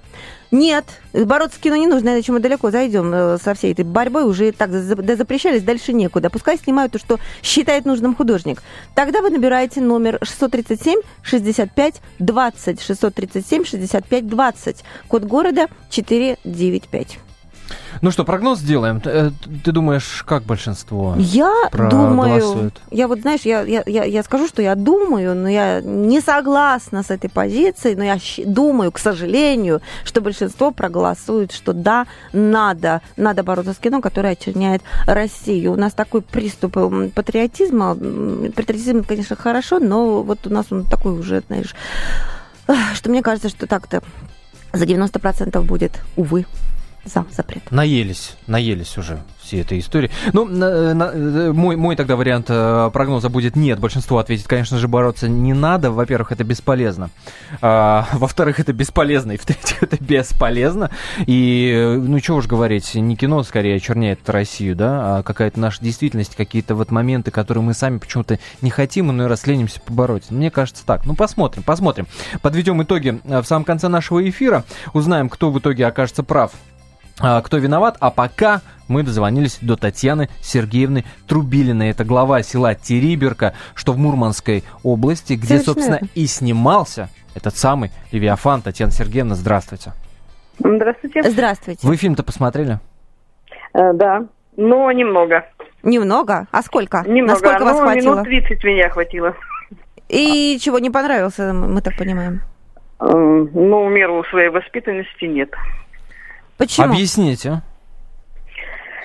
Нет, 0.50 0.84
бороться 1.12 1.58
с 1.58 1.60
кино 1.60 1.76
не 1.76 1.86
нужно, 1.86 2.08
иначе 2.08 2.32
мы 2.32 2.40
далеко 2.40 2.72
зайдем 2.72 3.14
э, 3.14 3.38
со 3.38 3.54
всей 3.54 3.70
этой 3.72 3.84
борьбой, 3.84 4.24
уже 4.24 4.50
так 4.50 4.72
запрещались, 4.72 5.62
дальше 5.62 5.92
некуда. 5.92 6.28
Пускай 6.28 6.58
снимают 6.58 6.90
то, 6.92 6.98
что 6.98 7.20
считает 7.42 7.84
нужным 7.84 8.16
художник. 8.16 8.60
Тогда 8.96 9.22
вы 9.22 9.30
набираете 9.30 9.80
номер 9.80 10.18
637 10.22 11.02
65 11.22 12.02
20, 12.18 12.82
637 12.82 13.64
65 13.64 14.26
20, 14.26 14.84
код 15.08 15.22
города 15.22 15.68
495. 15.88 17.29
Ну 18.02 18.10
что, 18.10 18.24
прогноз 18.24 18.60
сделаем. 18.60 19.00
Ты, 19.00 19.10
э, 19.10 19.30
ты 19.62 19.72
думаешь, 19.72 20.24
как 20.26 20.44
большинство 20.44 21.14
Я 21.18 21.68
думаю, 21.70 22.72
я 22.90 23.08
вот, 23.08 23.20
знаешь, 23.20 23.42
я, 23.42 23.60
я, 23.60 23.82
я, 23.86 24.04
я 24.04 24.22
скажу, 24.22 24.48
что 24.48 24.62
я 24.62 24.74
думаю, 24.74 25.34
но 25.34 25.48
я 25.48 25.82
не 25.82 26.22
согласна 26.22 27.02
с 27.02 27.10
этой 27.10 27.28
позицией, 27.28 27.96
но 27.96 28.04
я 28.04 28.18
думаю, 28.46 28.90
к 28.90 28.98
сожалению, 28.98 29.82
что 30.04 30.22
большинство 30.22 30.70
проголосует, 30.70 31.52
что 31.52 31.74
да, 31.74 32.06
надо, 32.32 33.02
надо 33.18 33.42
бороться 33.42 33.74
с 33.74 33.78
кино, 33.78 34.00
которое 34.00 34.32
очерняет 34.32 34.82
Россию. 35.06 35.72
У 35.72 35.76
нас 35.76 35.92
такой 35.92 36.22
приступ 36.22 36.78
патриотизма. 37.14 37.94
Патриотизм, 37.94 39.04
конечно, 39.04 39.36
хорошо, 39.36 39.78
но 39.78 40.22
вот 40.22 40.46
у 40.46 40.50
нас 40.50 40.66
он 40.70 40.84
такой 40.84 41.12
уже, 41.12 41.42
знаешь, 41.48 41.74
что 42.94 43.10
мне 43.10 43.22
кажется, 43.22 43.50
что 43.50 43.66
так-то 43.66 44.02
за 44.72 44.84
90% 44.86 45.60
будет, 45.62 46.00
увы 46.16 46.46
за 47.04 47.24
запрет. 47.30 47.70
Наелись, 47.70 48.36
наелись 48.46 48.98
уже 48.98 49.20
всей 49.42 49.62
этой 49.62 49.78
истории. 49.78 50.10
Ну, 50.32 50.44
на, 50.44 50.94
на, 50.94 51.04
э, 51.12 51.52
мой, 51.52 51.76
мой 51.76 51.96
тогда 51.96 52.14
вариант 52.14 52.46
э, 52.48 52.90
прогноза 52.92 53.28
будет 53.28 53.56
нет. 53.56 53.80
Большинство 53.80 54.18
ответит, 54.18 54.46
конечно 54.46 54.78
же, 54.78 54.86
бороться 54.86 55.28
не 55.28 55.54
надо. 55.54 55.90
Во-первых, 55.90 56.30
это 56.30 56.44
бесполезно. 56.44 57.10
А, 57.60 58.06
во-вторых, 58.12 58.60
это 58.60 58.72
бесполезно. 58.72 59.32
И 59.32 59.36
в-третьих, 59.38 59.82
это 59.82 59.96
бесполезно. 60.02 60.90
И, 61.26 61.72
э, 61.74 61.96
ну, 61.96 62.20
что 62.20 62.36
уж 62.36 62.46
говорить, 62.46 62.94
не 62.94 63.16
кино 63.16 63.42
скорее 63.42 63.80
черняет 63.80 64.28
Россию, 64.28 64.76
да, 64.76 65.18
а 65.18 65.22
какая-то 65.22 65.58
наша 65.58 65.82
действительность, 65.82 66.36
какие-то 66.36 66.74
вот 66.74 66.90
моменты, 66.90 67.30
которые 67.30 67.64
мы 67.64 67.74
сами 67.74 67.98
почему-то 67.98 68.38
не 68.60 68.70
хотим, 68.70 69.10
и 69.10 69.12
ну 69.12 69.24
и 69.24 69.26
раз 69.26 69.46
ленимся 69.46 69.80
побороть. 69.80 70.30
Мне 70.30 70.50
кажется 70.50 70.84
так. 70.84 71.06
Ну, 71.06 71.14
посмотрим, 71.14 71.62
посмотрим. 71.62 72.06
Подведем 72.42 72.82
итоги 72.82 73.18
в 73.24 73.44
самом 73.44 73.64
конце 73.64 73.88
нашего 73.88 74.28
эфира. 74.28 74.64
Узнаем, 74.92 75.28
кто 75.28 75.50
в 75.50 75.58
итоге 75.58 75.86
окажется 75.86 76.22
прав 76.22 76.52
кто 77.20 77.58
виноват. 77.58 77.96
А 78.00 78.10
пока 78.10 78.62
мы 78.90 79.02
дозвонились 79.04 79.58
до 79.62 79.76
Татьяны 79.76 80.28
Сергеевны 80.40 81.04
Трубилиной. 81.28 81.90
Это 81.90 82.04
глава 82.04 82.42
села 82.42 82.74
Териберка, 82.74 83.54
что 83.74 83.92
в 83.92 83.98
Мурманской 83.98 84.64
области, 84.82 85.34
где, 85.34 85.58
Совершенно. 85.58 85.74
собственно, 85.74 86.00
и 86.14 86.26
снимался 86.26 87.08
этот 87.34 87.56
самый 87.56 87.90
Левиафан. 88.10 88.62
Татьяна 88.62 88.90
Сергеевна, 88.90 89.36
здравствуйте. 89.36 89.92
Здравствуйте. 90.58 91.22
Здравствуйте. 91.22 91.86
Вы 91.86 91.96
фильм-то 91.96 92.22
посмотрели? 92.22 92.80
Э, 93.72 93.92
да, 93.94 94.26
но 94.56 94.90
немного. 94.92 95.46
Немного? 95.82 96.48
А 96.50 96.62
сколько? 96.62 97.02
Немного. 97.06 97.40
Насколько 97.40 97.64
вас 97.64 97.76
ну, 97.78 97.82
хватило? 97.82 98.12
минут 98.14 98.24
30 98.24 98.64
меня 98.64 98.90
хватило. 98.90 99.34
И 100.08 100.58
чего, 100.60 100.78
не 100.80 100.90
понравился, 100.90 101.52
мы 101.52 101.80
так 101.80 101.96
понимаем? 101.96 102.40
Э, 103.00 103.06
ну, 103.06 103.88
меру 103.88 104.24
своей 104.24 104.48
воспитанности 104.48 105.24
нет. 105.24 105.50
Почему? 106.60 106.88
Объясните. 106.88 107.62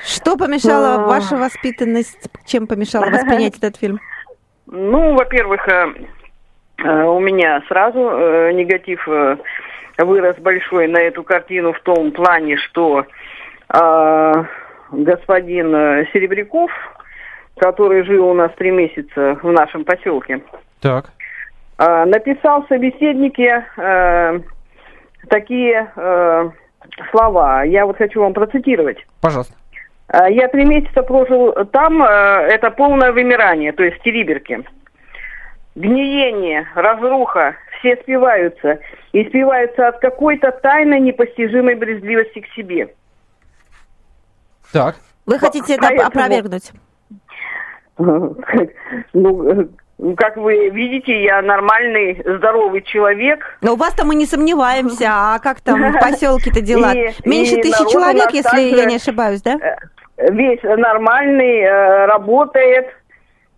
Что 0.03 0.35
помешало 0.35 0.95
а... 0.95 1.07
ваша 1.07 1.37
воспитанность? 1.37 2.29
Чем 2.45 2.67
помешало 2.67 3.05
воспринять 3.05 3.57
этот 3.57 3.77
фильм? 3.77 4.01
Ну, 4.67 5.15
во-первых, 5.15 5.65
э, 5.69 5.87
э, 6.83 7.03
у 7.03 7.19
меня 7.21 7.63
сразу 7.69 7.99
э, 7.99 8.51
негатив 8.51 9.07
вырос 9.97 10.35
большой 10.39 10.89
на 10.89 10.97
эту 10.97 11.23
картину 11.23 11.71
в 11.71 11.79
том 11.79 12.11
плане, 12.11 12.57
что 12.57 13.05
господин 14.91 15.71
Серебряков, 16.11 16.69
который 17.55 18.03
жил 18.03 18.27
у 18.27 18.33
нас 18.33 18.51
три 18.57 18.71
месяца 18.71 19.39
в 19.41 19.49
нашем 19.53 19.85
поселке, 19.85 20.41
так. 20.81 21.05
написал 21.77 22.63
в 22.63 22.67
собеседнике 22.67 23.65
такие 25.29 25.89
слова. 27.11 27.63
Я 27.63 27.85
вот 27.85 27.97
хочу 27.97 28.21
вам 28.21 28.33
процитировать. 28.33 28.97
Пожалуйста. 29.21 29.55
А, 30.07 30.29
я 30.29 30.47
три 30.47 30.65
месяца 30.65 31.01
прожил 31.03 31.53
там, 31.71 32.01
э, 32.03 32.05
это 32.05 32.71
полное 32.71 33.11
вымирание, 33.11 33.71
то 33.71 33.83
есть 33.83 33.99
в 33.99 34.03
Териберке. 34.03 34.63
Гниение, 35.75 36.67
разруха, 36.75 37.55
все 37.79 37.97
спиваются. 37.97 38.79
И 39.11 39.25
спиваются 39.25 39.87
от 39.87 39.99
какой-то 39.99 40.51
тайной 40.51 40.99
непостижимой 40.99 41.75
брезгливости 41.75 42.39
к 42.39 42.47
себе. 42.55 42.93
Так. 44.71 44.95
Вы 45.25 45.39
хотите 45.39 45.75
это 45.75 45.87
опровергнуть? 46.05 46.71
Ну, 47.97 48.35
ну, 49.13 49.69
как 50.17 50.35
вы 50.35 50.69
видите, 50.69 51.23
я 51.23 51.41
нормальный, 51.41 52.21
здоровый 52.25 52.81
человек. 52.81 53.57
Но 53.61 53.73
у 53.73 53.75
вас-то 53.77 54.05
мы 54.05 54.15
не 54.15 54.25
сомневаемся, 54.25 55.07
а 55.09 55.39
как 55.39 55.61
там 55.61 55.91
в 55.93 55.99
поселке-то 55.99 56.61
дела? 56.61 56.93
И, 56.93 57.13
Меньше 57.23 57.55
и 57.55 57.61
тысячи 57.61 57.89
человек, 57.91 58.31
если 58.31 58.59
я 58.59 58.85
не 58.85 58.97
ошибаюсь, 58.97 59.41
да? 59.41 59.57
Э, 60.17 60.31
весь 60.31 60.61
нормальный, 60.63 61.61
э, 61.61 62.05
работает, 62.07 62.87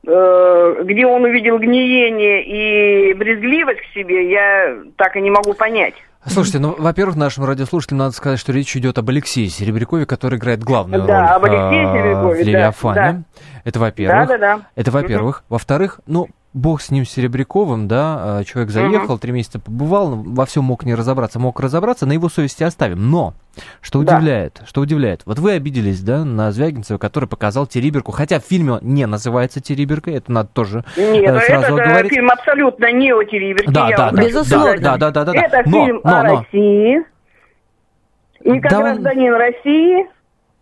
э, 0.05 0.81
где 0.83 1.07
он 1.07 1.23
увидел 1.23 1.57
гниение 1.57 2.43
и 2.43 3.13
брезгливость 3.13 3.81
к 3.81 3.93
себе, 3.95 4.29
я 4.29 4.77
так 4.95 5.15
и 5.15 5.21
не 5.21 5.31
могу 5.31 5.53
понять. 5.53 5.95
Слушайте, 6.27 6.59
ну, 6.59 6.75
во-первых, 6.77 7.15
нашим 7.15 7.45
радиослушателям 7.45 7.99
надо 7.99 8.11
сказать, 8.15 8.39
что 8.39 8.51
речь 8.51 8.75
идет 8.75 8.97
об 8.97 9.09
Алексее 9.09 9.49
Серебрякове, 9.49 10.05
который 10.05 10.37
играет 10.37 10.63
главную 10.63 11.03
да, 11.05 11.21
роль 11.21 11.35
об 11.35 11.43
Алексее 11.45 11.85
Серебрякове, 11.93 12.43
в 12.43 12.47
Левиафане. 12.47 12.95
Да. 13.01 13.41
Это 13.63 13.79
во-первых. 13.79 14.27
Да, 14.27 14.37
да, 14.37 14.57
да. 14.57 14.65
Это 14.75 14.91
во-первых. 14.91 15.37
Угу. 15.37 15.45
Во-вторых, 15.49 15.99
ну, 16.05 16.27
бог 16.57 16.81
с 16.81 16.91
ним 16.91 17.05
Серебряковым, 17.05 17.87
да, 17.87 18.39
а, 18.39 18.43
человек 18.43 18.71
заехал, 18.71 19.13
угу. 19.13 19.19
три 19.19 19.31
месяца 19.31 19.59
побывал, 19.59 20.15
во 20.15 20.45
всем 20.45 20.65
мог 20.65 20.83
не 20.83 20.95
разобраться, 20.95 21.39
мог 21.39 21.59
разобраться, 21.59 22.05
на 22.05 22.13
его 22.13 22.29
совести 22.29 22.63
оставим. 22.63 23.09
Но, 23.09 23.33
что 23.81 23.99
удивляет, 23.99 24.57
да. 24.59 24.65
что 24.65 24.81
удивляет, 24.81 25.21
вот 25.25 25.39
вы 25.39 25.53
обиделись, 25.53 26.01
да, 26.01 26.25
на 26.25 26.51
Звягинцева, 26.51 26.97
который 26.97 27.29
показал 27.29 27.67
Териберку, 27.67 28.11
хотя 28.11 28.39
в 28.39 28.43
фильме 28.43 28.79
не 28.81 29.05
называется 29.05 29.61
Териберкой, 29.61 30.15
это 30.15 30.31
надо 30.31 30.49
тоже 30.49 30.83
Нет, 30.97 31.33
э, 31.33 31.39
сразу 31.41 31.77
это 31.77 31.89
говорить. 31.89 32.11
фильм 32.11 32.29
абсолютно 32.29 32.91
не 32.91 33.13
о 33.13 33.23
Териберке. 33.23 33.71
Да, 33.71 33.89
да, 33.95 34.11
да, 34.11 34.23
безусловно. 34.23 34.77
Да, 34.79 34.97
да, 34.97 35.11
да, 35.11 35.25
да, 35.25 35.33
да. 35.33 35.39
Это 35.39 35.69
но, 35.69 35.85
фильм 35.85 36.01
но, 36.03 36.17
о 36.17 36.23
но. 36.23 36.37
России. 36.39 37.03
И 38.41 38.59
как 38.59 38.71
да 38.71 38.81
гражданин. 38.81 39.33
России 39.33 40.07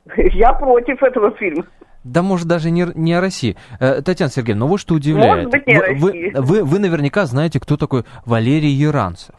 я 0.35 0.53
против 0.53 1.01
этого 1.03 1.31
фильма. 1.31 1.65
Да, 2.05 2.21
может, 2.21 2.47
даже 2.47 2.69
не, 2.69 2.87
не 2.93 3.13
о 3.13 3.19
России. 3.19 3.57
Э, 3.79 4.01
Татьяна 4.03 4.31
Сергеевна, 4.31 4.65
ну 4.65 4.67
вот 4.69 4.79
что 4.79 4.93
удивляет. 4.93 5.45
Может 5.45 5.51
быть, 5.51 5.67
не 5.67 5.79
вы, 5.79 5.95
вы, 5.95 6.31
вы, 6.35 6.63
вы 6.63 6.79
наверняка 6.79 7.25
знаете, 7.25 7.59
кто 7.59 7.77
такой 7.77 8.05
Валерий 8.25 8.69
Яранцев. 8.69 9.33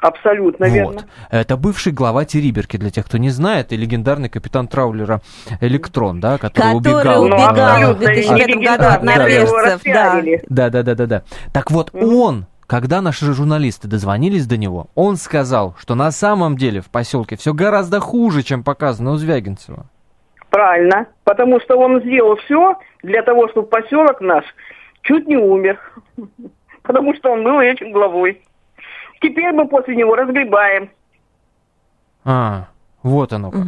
Абсолютно 0.00 0.66
вот. 0.66 0.74
верно. 0.74 1.00
Это 1.30 1.56
бывший 1.56 1.92
глава 1.92 2.24
Териберки, 2.24 2.78
для 2.78 2.90
тех, 2.90 3.06
кто 3.06 3.18
не 3.18 3.30
знает, 3.30 3.72
и 3.72 3.76
легендарный 3.76 4.28
капитан 4.28 4.66
траулера 4.66 5.20
Электрон, 5.60 6.18
да, 6.18 6.36
который, 6.38 6.78
который 6.78 6.96
убегал. 6.96 7.22
убегал 7.24 7.94
в 7.94 7.98
2005 7.98 8.48
году 8.56 8.84
от 8.84 9.02
норвежцев. 9.04 9.80
Да. 9.84 10.22
да, 10.48 10.70
да, 10.70 10.82
да, 10.82 10.94
да, 10.96 11.06
да. 11.06 11.22
Так 11.52 11.70
вот, 11.70 11.90
mm-hmm. 11.90 12.14
он 12.14 12.46
когда 12.66 13.02
наши 13.02 13.30
журналисты 13.34 13.86
дозвонились 13.86 14.46
до 14.46 14.56
него, 14.56 14.86
он 14.94 15.18
сказал, 15.18 15.76
что 15.78 15.94
на 15.94 16.10
самом 16.10 16.56
деле 16.56 16.80
в 16.80 16.86
поселке 16.86 17.36
все 17.36 17.52
гораздо 17.52 18.00
хуже, 18.00 18.42
чем 18.42 18.64
показано 18.64 19.10
у 19.12 19.16
Звягинцева. 19.16 19.86
Правильно, 20.52 21.06
потому 21.24 21.60
что 21.60 21.78
он 21.78 22.02
сделал 22.02 22.36
все 22.36 22.76
для 23.02 23.22
того, 23.22 23.48
чтобы 23.48 23.68
поселок 23.68 24.20
наш 24.20 24.44
чуть 25.00 25.26
не 25.26 25.38
умер, 25.38 25.80
потому 26.82 27.14
что 27.14 27.32
он 27.32 27.42
был 27.42 27.58
этим 27.58 27.90
главой. 27.90 28.42
Теперь 29.22 29.50
мы 29.52 29.66
после 29.66 29.96
него 29.96 30.14
разгребаем. 30.14 30.90
А, 32.26 32.66
вот 33.02 33.32
оно 33.32 33.50
как. 33.50 33.62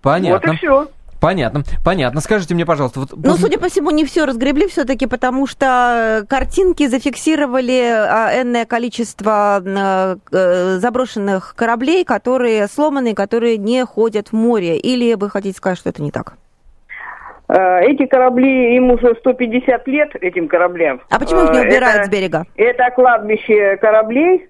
Понятно. 0.00 0.48
Вот 0.48 0.54
и 0.54 0.56
все. 0.58 0.86
Понятно, 1.20 1.62
понятно. 1.84 2.20
Скажите 2.20 2.54
мне, 2.54 2.66
пожалуйста, 2.66 3.00
вот... 3.00 3.10
Ну, 3.16 3.34
судя 3.34 3.58
по 3.58 3.68
всему, 3.68 3.90
не 3.90 4.04
все 4.04 4.26
разгребли 4.26 4.66
все-таки, 4.68 5.06
потому 5.06 5.46
что 5.46 6.24
картинки 6.28 6.86
зафиксировали 6.86 7.82
а, 7.82 8.42
энное 8.42 8.66
количество 8.66 9.62
а, 9.64 10.16
э, 10.30 10.78
заброшенных 10.78 11.54
кораблей, 11.56 12.04
которые 12.04 12.66
сломаны, 12.68 13.14
которые 13.14 13.56
не 13.56 13.84
ходят 13.84 14.28
в 14.28 14.32
море. 14.34 14.76
Или 14.76 15.14
вы 15.14 15.30
хотите 15.30 15.56
сказать, 15.56 15.78
что 15.78 15.90
это 15.90 16.02
не 16.02 16.10
так? 16.10 16.34
Э, 17.48 17.80
эти 17.82 18.06
корабли, 18.06 18.76
им 18.76 18.90
уже 18.90 19.14
150 19.14 19.86
лет, 19.88 20.10
этим 20.20 20.48
кораблям. 20.48 21.00
А 21.10 21.18
почему 21.18 21.44
их 21.44 21.50
не 21.50 21.58
э, 21.58 21.62
убирают 21.62 21.96
это, 21.96 22.06
с 22.06 22.10
берега? 22.10 22.44
Это 22.56 22.90
кладбище 22.94 23.76
кораблей. 23.76 24.48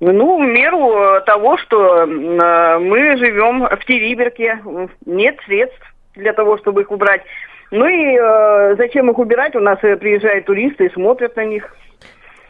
Ну, 0.00 0.38
в 0.38 0.46
меру 0.46 0.96
э, 0.96 1.20
того, 1.26 1.58
что 1.58 2.04
э, 2.04 2.06
мы 2.06 3.16
живем 3.18 3.66
в 3.66 3.84
Териберке, 3.84 4.58
нет 5.04 5.38
средств 5.44 5.94
для 6.14 6.32
того, 6.32 6.56
чтобы 6.56 6.82
их 6.82 6.90
убрать. 6.90 7.22
Ну 7.70 7.86
и 7.86 8.16
э, 8.16 8.76
зачем 8.76 9.10
их 9.10 9.18
убирать? 9.18 9.54
У 9.54 9.60
нас 9.60 9.78
приезжают 9.78 10.46
туристы 10.46 10.86
и 10.86 10.92
смотрят 10.92 11.36
на 11.36 11.44
них. 11.44 11.76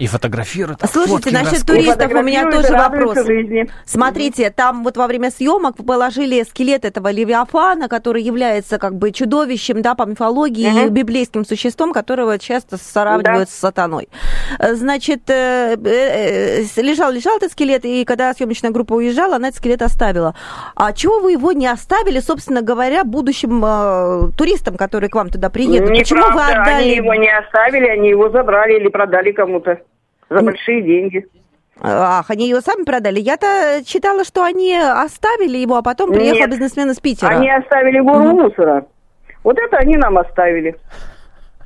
И 0.01 0.07
фотографируют. 0.07 0.81
Слушайте, 0.91 1.31
насчет 1.31 1.67
туристов 1.67 2.11
у 2.11 2.23
меня 2.23 2.51
тоже 2.51 2.73
вопрос. 2.73 3.19
Смотрите, 3.85 4.49
там 4.49 4.83
вот 4.83 4.97
во 4.97 5.07
время 5.07 5.31
съемок 5.31 5.77
положили 5.77 6.43
скелет 6.43 6.87
этого 6.87 7.11
Левиафана, 7.11 7.87
который 7.87 8.23
является 8.23 8.79
как 8.79 8.95
бы 8.95 9.13
чудовищем, 9.13 9.83
да, 9.83 9.95
по 9.95 10.05
мифологии, 10.05 10.87
угу. 10.87 10.89
библейским 10.89 11.45
существом, 11.45 11.93
которого 11.93 12.39
часто 12.39 12.79
сравнивают 12.79 13.51
да. 13.51 13.55
с 13.55 13.59
сатаной. 13.59 14.09
Значит, 14.59 15.29
э, 15.29 15.77
э, 15.85 16.63
лежал, 16.81 17.13
лежал 17.13 17.37
этот 17.37 17.53
скелет, 17.53 17.85
и 17.85 18.07
когда 18.07 18.33
съемочная 18.33 18.71
группа 18.71 18.95
уезжала, 18.95 19.37
она 19.37 19.49
этот 19.49 19.59
скелет 19.59 19.83
оставила. 19.83 20.35
А 20.77 20.95
чего 20.95 21.21
вы 21.21 21.33
его 21.33 21.53
не 21.53 21.67
оставили, 21.67 22.21
собственно 22.21 22.63
говоря, 22.63 23.05
будущим 23.05 23.63
э, 23.63 24.31
туристам, 24.35 24.79
которые 24.79 25.11
к 25.11 25.15
вам 25.15 25.29
туда 25.29 25.51
приедут? 25.51 25.91
Неправда. 25.91 25.99
Почему 25.99 26.23
вы 26.23 26.43
отдали? 26.43 26.85
Они 26.85 26.97
его 26.97 27.15
не 27.17 27.31
оставили, 27.31 27.87
они 27.87 28.09
его 28.09 28.31
забрали 28.31 28.79
или 28.79 28.89
продали 28.89 29.33
кому-то 29.33 29.79
за 30.31 30.43
большие 30.43 30.83
деньги. 30.83 31.27
Ах, 31.83 32.31
они 32.31 32.49
его 32.49 32.61
сами 32.61 32.85
продали. 32.85 33.21
Я-то 33.21 33.83
читала, 33.85 34.25
что 34.25 34.45
они 34.45 34.77
оставили 34.77 35.59
его, 35.59 35.77
а 35.77 35.83
потом 35.83 36.13
приехал 36.13 36.41
Нет, 36.41 36.51
бизнесмен 36.51 36.91
из 36.91 37.01
Питера. 37.01 37.31
Они 37.31 37.51
оставили 37.51 38.01
гору 38.01 38.31
mm 38.31 38.43
мусора. 38.43 38.87
Вот 39.43 39.59
это 39.59 39.79
они 39.79 39.97
нам 39.97 40.19
оставили. 40.19 40.77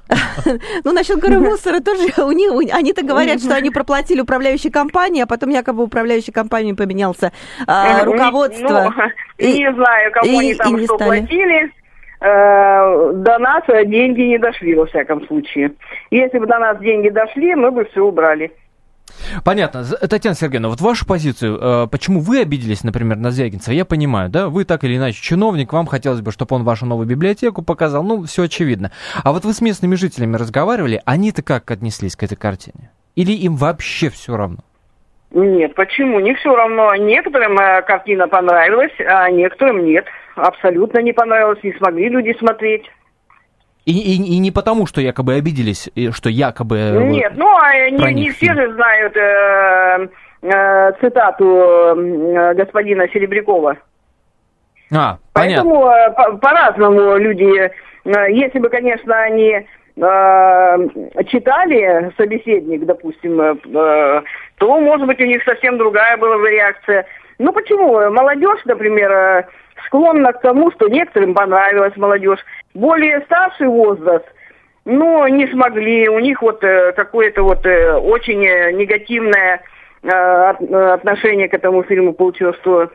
Ну, 0.84 0.92
насчет 0.92 1.18
горы 1.18 1.40
мусора 1.40 1.80
тоже 1.80 2.08
у 2.22 2.30
них, 2.32 2.50
они-то 2.72 3.02
говорят, 3.02 3.40
что 3.40 3.54
они 3.54 3.70
проплатили 3.70 4.20
управляющей 4.20 4.70
компании, 4.70 5.22
а 5.22 5.26
потом 5.26 5.48
якобы 5.50 5.82
управляющей 5.82 6.32
компании 6.32 6.74
поменялся 6.74 7.32
а, 7.66 8.04
руководство. 8.04 8.92
Ну, 8.94 9.04
не 9.38 9.72
знаю, 9.72 10.12
кому 10.12 10.38
они 10.38 10.54
там 10.54 10.78
что 10.84 10.98
платили. 10.98 11.72
Э, 12.20 13.12
до 13.14 13.38
нас 13.38 13.64
деньги 13.86 14.22
не 14.22 14.38
дошли, 14.38 14.74
во 14.74 14.86
всяком 14.86 15.26
случае. 15.26 15.72
Если 16.10 16.38
бы 16.38 16.46
до 16.46 16.58
нас 16.58 16.78
деньги 16.78 17.08
дошли, 17.08 17.54
мы 17.54 17.70
бы 17.70 17.84
все 17.86 18.02
убрали. 18.02 18.52
Понятно. 19.44 19.84
Татьяна 19.84 20.34
Сергеевна, 20.34 20.68
вот 20.68 20.80
вашу 20.80 21.06
позицию, 21.06 21.58
э, 21.60 21.86
почему 21.90 22.20
вы 22.20 22.40
обиделись, 22.40 22.84
например, 22.84 23.16
на 23.16 23.30
Звягинцева, 23.30 23.74
я 23.74 23.84
понимаю, 23.84 24.30
да, 24.30 24.48
вы 24.48 24.64
так 24.64 24.84
или 24.84 24.96
иначе 24.96 25.20
чиновник, 25.20 25.72
вам 25.72 25.86
хотелось 25.86 26.20
бы, 26.20 26.32
чтобы 26.32 26.56
он 26.56 26.64
вашу 26.64 26.86
новую 26.86 27.06
библиотеку 27.06 27.62
показал, 27.62 28.02
ну, 28.02 28.24
все 28.24 28.44
очевидно. 28.44 28.90
А 29.22 29.32
вот 29.32 29.44
вы 29.44 29.52
с 29.52 29.60
местными 29.60 29.94
жителями 29.94 30.36
разговаривали, 30.36 31.00
они-то 31.04 31.42
как 31.42 31.70
отнеслись 31.70 32.16
к 32.16 32.22
этой 32.22 32.36
картине? 32.36 32.90
Или 33.16 33.32
им 33.32 33.56
вообще 33.56 34.08
все 34.08 34.36
равно? 34.36 34.58
Нет, 35.30 35.74
почему? 35.74 36.20
Не 36.20 36.34
все 36.34 36.54
равно. 36.54 36.94
Некоторым 36.94 37.58
э, 37.58 37.82
картина 37.82 38.28
понравилась, 38.28 38.92
а 39.04 39.28
некоторым 39.30 39.84
нет. 39.84 40.06
Абсолютно 40.36 40.98
не 41.00 41.12
понравилось, 41.12 41.62
не 41.62 41.72
смогли 41.74 42.08
люди 42.08 42.36
смотреть. 42.38 42.90
И, 43.84 43.92
и, 43.92 44.16
и 44.16 44.38
не 44.38 44.50
потому, 44.50 44.86
что 44.86 45.00
якобы 45.00 45.34
обиделись, 45.34 45.90
что 46.12 46.30
якобы... 46.30 46.78
Э, 46.78 47.02
нет, 47.04 47.32
ну, 47.36 47.54
а 47.56 47.90
не, 47.90 48.14
не 48.14 48.30
все 48.30 48.54
же 48.54 48.72
знают 48.72 49.14
э, 49.14 50.08
э, 50.42 50.92
цитату 51.00 51.44
э, 51.44 52.54
господина 52.54 53.06
Серебрякова. 53.08 53.76
А, 54.94 55.18
Поэтому 55.34 55.82
понятно. 55.82 56.14
По- 56.14 56.36
по-разному 56.38 57.16
люди... 57.18 57.70
Э, 58.04 58.32
если 58.32 58.58
бы, 58.58 58.70
конечно, 58.70 59.14
они 59.20 59.50
э, 59.50 59.66
читали 61.26 62.10
собеседник, 62.16 62.86
допустим, 62.86 63.38
э, 63.40 64.22
то, 64.56 64.80
может 64.80 65.06
быть, 65.06 65.20
у 65.20 65.26
них 65.26 65.42
совсем 65.44 65.76
другая 65.76 66.16
была 66.16 66.38
бы 66.38 66.50
реакция. 66.50 67.04
Ну, 67.38 67.52
почему? 67.52 68.10
Молодежь, 68.10 68.64
например, 68.64 69.46
склонна 69.86 70.32
к 70.32 70.40
тому, 70.40 70.70
что 70.72 70.88
некоторым 70.88 71.34
понравилась 71.34 71.96
молодежь. 71.96 72.40
Более 72.74 73.20
старший 73.22 73.68
возраст, 73.68 74.26
но 74.84 75.26
не 75.28 75.46
смогли, 75.48 76.08
у 76.08 76.18
них 76.18 76.42
вот 76.42 76.62
э, 76.62 76.92
какое-то 76.92 77.42
вот 77.42 77.64
э, 77.64 77.94
очень 77.94 78.44
э, 78.44 78.72
негативное 78.72 79.62
э, 80.02 80.08
отношение 80.08 81.48
к 81.48 81.54
этому 81.54 81.82
фильму 81.84 82.12
получилось, 82.12 82.56
что 82.60 82.90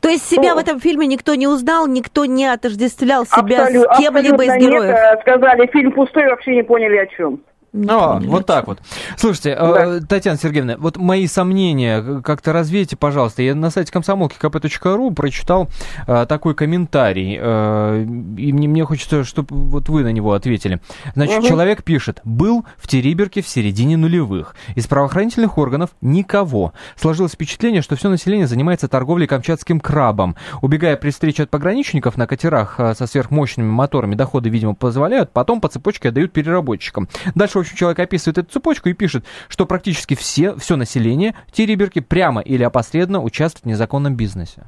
то 0.00 0.08
есть 0.08 0.28
себя 0.28 0.50
ну, 0.50 0.60
в 0.60 0.62
этом 0.62 0.78
фильме 0.78 1.08
никто 1.08 1.34
не 1.34 1.48
узнал, 1.48 1.88
никто 1.88 2.24
не 2.24 2.46
отождествлял 2.46 3.26
себя 3.26 3.64
абсолют, 3.64 3.90
с 3.92 3.98
кем-либо 3.98 4.44
из 4.44 4.56
героев? 4.62 4.94
Нет, 4.94 5.20
сказали, 5.22 5.66
фильм 5.72 5.90
пустой, 5.90 6.28
вообще 6.28 6.54
не 6.54 6.62
поняли 6.62 6.98
о 6.98 7.06
чем. 7.06 7.40
О, 7.74 8.20
вот 8.20 8.46
так 8.46 8.68
вот. 8.68 8.78
Слушайте, 9.16 9.50
э, 9.50 10.00
да. 10.00 10.06
Татьяна 10.06 10.38
Сергеевна, 10.38 10.76
вот 10.78 10.96
мои 10.96 11.26
сомнения 11.26 12.20
как-то 12.22 12.52
развейте, 12.52 12.96
пожалуйста. 12.96 13.42
Я 13.42 13.56
на 13.56 13.70
сайте 13.70 13.90
комсомолки 13.90 14.36
kp.ru 14.38 15.12
прочитал 15.12 15.68
а, 16.06 16.24
такой 16.26 16.54
комментарий, 16.54 17.36
а, 17.40 18.00
и 18.00 18.52
мне, 18.52 18.68
мне 18.68 18.84
хочется, 18.84 19.24
чтобы 19.24 19.48
вот 19.50 19.88
вы 19.88 20.04
на 20.04 20.12
него 20.12 20.34
ответили. 20.34 20.80
Значит, 21.14 21.38
угу. 21.40 21.48
человек 21.48 21.82
пишет, 21.82 22.20
был 22.22 22.64
в 22.76 22.86
Териберке 22.86 23.42
в 23.42 23.48
середине 23.48 23.96
нулевых. 23.96 24.54
Из 24.76 24.86
правоохранительных 24.86 25.58
органов 25.58 25.90
никого. 26.00 26.74
Сложилось 26.94 27.32
впечатление, 27.32 27.82
что 27.82 27.96
все 27.96 28.08
население 28.08 28.46
занимается 28.46 28.86
торговлей 28.86 29.26
камчатским 29.26 29.80
крабом. 29.80 30.36
Убегая 30.62 30.96
при 30.96 31.10
встрече 31.10 31.42
от 31.42 31.50
пограничников 31.50 32.16
на 32.16 32.28
катерах 32.28 32.78
со 32.96 33.06
сверхмощными 33.08 33.68
моторами, 33.68 34.14
доходы, 34.14 34.48
видимо, 34.48 34.76
позволяют, 34.76 35.32
потом 35.32 35.60
по 35.60 35.68
цепочке 35.68 36.10
отдают 36.10 36.32
переработчикам. 36.32 37.08
Дальше 37.34 37.63
общем, 37.64 37.76
человек 37.76 37.98
описывает 37.98 38.38
эту 38.38 38.50
цепочку 38.50 38.88
и 38.88 38.94
пишет, 38.94 39.24
что 39.48 39.66
практически 39.66 40.14
все, 40.14 40.54
все 40.56 40.76
население 40.76 41.34
Териберки 41.52 42.00
прямо 42.00 42.40
или 42.40 42.62
опосредованно 42.62 43.22
участвует 43.22 43.64
в 43.64 43.68
незаконном 43.68 44.16
бизнесе. 44.16 44.62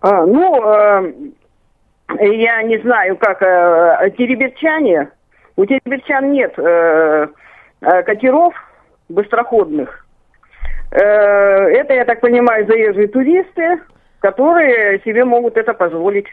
А, 0.00 0.24
ну, 0.24 0.62
э, 0.64 1.12
я 2.20 2.62
не 2.62 2.78
знаю, 2.78 3.16
как 3.16 3.42
э, 3.42 4.10
тереберчане, 4.16 5.10
у 5.56 5.64
тереберчан 5.64 6.30
нет 6.30 6.52
э, 6.56 7.26
э, 7.80 8.02
катеров 8.04 8.54
быстроходных. 9.08 10.06
Э, 10.90 10.98
это, 11.00 11.94
я 11.94 12.04
так 12.04 12.20
понимаю, 12.20 12.66
заезжие 12.66 13.08
туристы, 13.08 13.80
которые 14.20 15.00
себе 15.00 15.24
могут 15.24 15.56
это 15.56 15.74
позволить. 15.74 16.26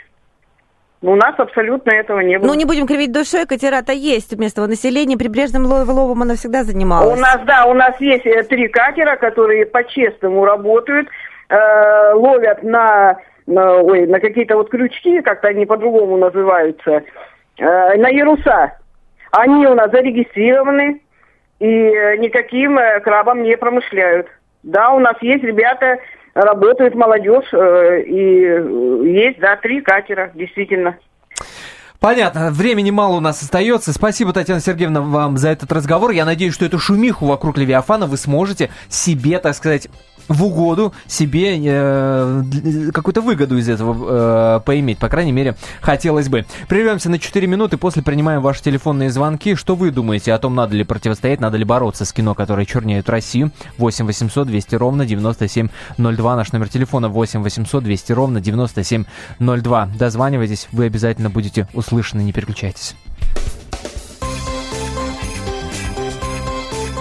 Ну, 1.02 1.12
у 1.12 1.16
нас 1.16 1.36
абсолютно 1.38 1.92
этого 1.92 2.20
не 2.22 2.40
было. 2.40 2.48
Ну, 2.48 2.54
не 2.56 2.66
будем 2.66 2.88
кривить 2.88 3.12
душой, 3.12 3.46
катера-то 3.46 3.92
есть 3.92 4.38
местного 4.38 4.68
населения, 4.68 5.18
прибрежным 5.18 5.66
ловом 5.66 6.22
она 6.22 6.36
всегда 6.36 6.64
занималась. 6.64 7.18
У 7.18 7.22
нас, 7.22 7.40
да, 7.46 7.66
у 7.66 7.74
нас 7.74 8.00
есть 8.00 8.26
э, 8.26 8.44
три 8.44 8.68
катера, 8.68 9.16
которые 9.16 9.66
по-честному 9.66 10.46
работают, 10.46 11.08
э, 11.50 12.14
ловят 12.14 12.64
на, 12.64 13.18
на, 13.46 13.82
ой, 13.82 14.08
на 14.08 14.20
какие-то 14.20 14.56
вот 14.56 14.70
крючки, 14.70 15.22
как-то 15.22 15.50
они 15.50 15.66
по-другому 15.66 16.18
называются, 16.18 17.04
э, 17.58 17.98
на 17.98 18.08
яруса. 18.08 18.78
Они 19.32 19.68
у 19.68 19.76
нас 19.76 19.92
зарегистрированы 19.92 21.02
и 21.60 21.66
никаким 21.66 22.78
э, 22.78 23.00
крабом 23.02 23.44
не 23.44 23.58
промышляют. 23.58 24.28
Да, 24.64 24.92
у 24.92 25.00
нас 25.00 25.16
есть 25.22 25.44
ребята, 25.44 26.00
работает 26.36 26.94
молодежь, 26.94 27.52
э, 27.54 28.02
и 28.04 28.46
э, 28.46 29.02
есть, 29.06 29.40
да, 29.40 29.56
три 29.56 29.82
катера, 29.82 30.32
действительно. 30.36 30.98
Понятно, 32.00 32.52
времени 32.52 32.92
мало 32.92 33.16
у 33.16 33.20
нас 33.20 33.42
остается. 33.42 33.94
Спасибо, 33.94 34.34
Татьяна 34.34 34.60
Сергеевна, 34.60 35.02
вам 35.02 35.38
за 35.38 35.50
этот 35.50 35.72
разговор. 35.72 36.12
Я 36.12 36.26
надеюсь, 36.26 36.54
что 36.54 36.66
эту 36.66 36.78
шумиху 36.78 37.26
вокруг 37.26 37.58
Левиафана 37.58 38.06
вы 38.06 38.18
сможете 38.18 38.70
себе, 38.90 39.40
так 39.40 39.56
сказать, 39.56 39.88
в 40.28 40.44
угоду 40.44 40.94
себе 41.08 41.58
э, 41.58 42.44
какую-то 42.94 43.22
выгоду 43.22 43.58
из 43.58 43.70
этого 43.70 44.58
э, 44.58 44.60
поиметь. 44.62 44.98
По 44.98 45.10
крайней 45.10 45.32
мере, 45.32 45.56
хотелось 45.82 46.30
бы. 46.30 46.46
Прервемся 46.68 47.10
на 47.10 47.20
4 47.20 47.48
минуты, 47.48 47.78
после 47.78 48.02
принимаем 48.02 48.42
ваши 48.42 48.64
телефонные 48.64 49.10
звонки. 49.10 49.56
Что 49.56 49.76
вы 49.76 49.92
думаете 49.92 50.34
о 50.34 50.38
том, 50.38 50.56
надо 50.56 50.76
ли 50.76 50.84
противостоять, 50.84 51.40
надо 51.40 51.58
ли 51.58 51.64
бороться 51.64 52.06
с 52.06 52.14
кино, 52.14 52.34
которое 52.34 52.66
чернеет 52.66 53.10
Россию? 53.10 53.52
8 53.78 54.06
800 54.06 54.48
200 54.48 54.76
ровно 54.76 55.06
9702. 55.06 56.36
Наш 56.36 56.52
номер 56.52 56.70
телефона 56.70 57.10
8 57.10 57.42
800 57.42 57.84
200 57.84 58.12
ровно 58.14 58.42
9702. 58.42 59.90
Дозванивайтесь, 59.98 60.68
вы 60.72 60.86
обязательно 60.86 61.30
будете 61.30 61.68
услышаны, 61.74 62.22
не 62.22 62.34
переключайтесь. 62.34 62.96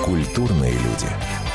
Культурные 0.04 0.72
люди. 0.72 1.33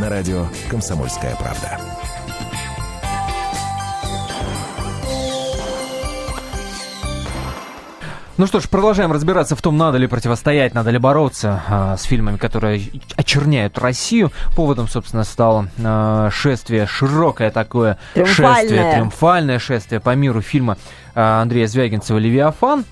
На 0.00 0.08
радио 0.08 0.46
«Комсомольская 0.70 1.34
правда». 1.34 1.76
Ну 8.36 8.46
что 8.46 8.60
ж, 8.60 8.68
продолжаем 8.68 9.10
разбираться 9.10 9.56
в 9.56 9.62
том, 9.62 9.76
надо 9.76 9.98
ли 9.98 10.06
противостоять, 10.06 10.72
надо 10.72 10.90
ли 10.90 10.98
бороться 10.98 11.60
а, 11.66 11.96
с 11.96 12.04
фильмами, 12.04 12.36
которые 12.36 12.80
очерняют 13.16 13.76
Россию. 13.78 14.30
Поводом, 14.54 14.86
собственно, 14.86 15.24
стало 15.24 15.66
а, 15.82 16.30
шествие, 16.30 16.86
широкое 16.86 17.50
такое 17.50 17.98
Триумфальное. 18.14 18.54
шествие, 18.54 18.92
триумфальное 18.92 19.58
шествие 19.58 20.00
по 20.00 20.14
миру 20.14 20.40
фильма 20.40 20.78
а, 21.16 21.42
Андрея 21.42 21.66
Звягинцева 21.66 22.18
«Левиафан». 22.18 22.84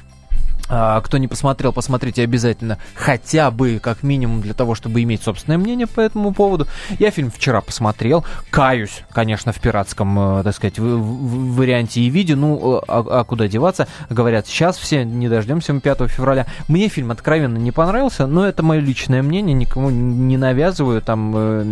А, 0.68 1.00
Кто 1.00 1.18
не 1.18 1.28
посмотрел, 1.28 1.72
посмотрите 1.72 2.22
обязательно, 2.22 2.78
хотя 2.94 3.50
бы, 3.50 3.78
как 3.82 4.02
минимум, 4.02 4.40
для 4.40 4.54
того, 4.54 4.74
чтобы 4.74 5.02
иметь 5.02 5.22
собственное 5.22 5.58
мнение 5.58 5.86
по 5.86 6.00
этому 6.00 6.32
поводу. 6.32 6.66
Я 6.98 7.10
фильм 7.10 7.30
вчера 7.30 7.60
посмотрел, 7.60 8.24
каюсь, 8.50 9.02
конечно, 9.12 9.52
в 9.52 9.60
пиратском, 9.60 10.38
э, 10.40 10.42
так 10.42 10.54
сказать, 10.54 10.78
варианте 10.78 12.00
и 12.00 12.10
виде, 12.10 12.34
ну, 12.34 12.78
э, 12.78 12.82
а, 12.88 13.20
а 13.20 13.24
куда 13.24 13.46
деваться, 13.46 13.86
говорят, 14.10 14.46
сейчас 14.46 14.76
все, 14.76 15.04
не 15.04 15.28
дождемся 15.28 15.72
мы 15.72 15.80
5 15.80 16.08
февраля. 16.08 16.46
Мне 16.68 16.88
фильм 16.88 17.10
откровенно 17.10 17.58
не 17.58 17.70
понравился, 17.70 18.26
но 18.26 18.46
это 18.46 18.62
мое 18.62 18.80
личное 18.80 19.22
мнение, 19.22 19.54
никому 19.54 19.90
не 19.90 20.36
навязываю, 20.36 21.00
там, 21.00 21.32
э, 21.36 21.62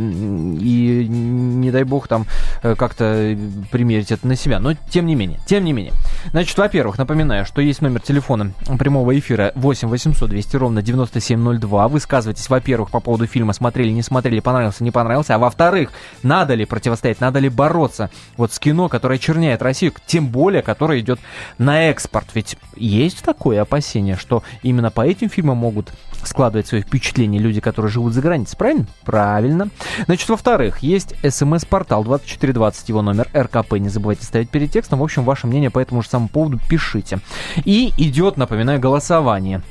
и 0.61 1.07
не 1.09 1.71
дай 1.71 1.85
бог 1.85 2.07
там 2.09 2.27
как-то 2.63 3.37
примерить 3.71 4.13
это 4.13 4.27
на 4.27 4.37
себя, 4.37 4.61
но 4.61 4.75
тем 4.91 5.07
не 5.07 5.15
менее, 5.15 5.41
тем 5.47 5.65
не 5.65 5.73
менее. 5.73 5.93
Значит, 6.31 6.57
во-первых, 6.57 6.99
напоминаю, 6.99 7.45
что 7.45 7.61
есть 7.61 7.83
номер 7.83 8.01
телефона 8.01 8.53
прямого 8.85 9.19
эфира 9.19 9.51
8 9.55 9.89
800 9.89 10.29
200 10.29 10.57
ровно 10.57 10.83
9702. 10.83 11.89
Высказывайтесь, 11.89 12.51
во-первых, 12.51 12.91
по 12.91 13.01
поводу 13.01 13.27
фильма, 13.27 13.55
смотрели, 13.55 13.89
не 13.89 14.03
смотрели, 14.03 14.41
понравился, 14.41 14.85
не 14.85 14.91
понравился. 14.91 15.35
А 15.35 15.39
во-вторых, 15.39 15.91
надо 16.23 16.53
ли 16.53 16.67
противостоять, 16.67 17.19
надо 17.19 17.39
ли 17.39 17.49
бороться 17.49 18.11
вот 18.37 18.53
с 18.53 18.59
кино, 18.59 18.91
которое 18.91 19.19
черняет 19.19 19.63
Россию, 19.63 19.95
тем 20.05 20.27
более, 20.27 20.61
которое 20.61 21.01
идет 21.01 21.19
на 21.57 21.89
экспорт. 21.89 22.27
Ведь 22.35 22.59
есть 22.77 23.23
такое 23.23 23.63
опасение, 23.63 24.17
что 24.17 24.43
именно 24.63 24.91
по 24.91 25.01
этим 25.01 25.31
фильмам 25.31 25.57
могут 25.57 25.91
складывать 26.29 26.67
свои 26.67 26.83
впечатления 26.83 27.39
люди, 27.39 27.61
которые 27.61 27.91
живут 27.91 28.13
за 28.13 28.21
границей. 28.21 28.57
Правильно? 28.57 28.87
Правильно. 29.05 29.69
Значит, 30.07 30.29
во-вторых, 30.29 30.79
есть 30.79 31.15
смс-портал 31.29 32.05
2420, 32.05 32.89
его 32.89 33.03
номер 33.03 33.29
РКП. 33.35 33.75
Не 33.75 33.89
забывайте 33.89 34.25
ставить 34.25 34.51
перед 34.51 34.71
текстом. 34.71 35.01
В 35.01 35.03
общем, 35.03 35.25
ваше 35.25 35.47
мнение 35.47 35.71
по 35.71 35.79
этому 35.79 36.03
же 36.03 36.09
самому 36.09 36.29
поводу 36.29 36.61
пишите. 36.69 37.19
И 37.65 37.93
идет, 37.97 38.37
напоминаю, 38.37 38.81
голосование. 38.81 39.63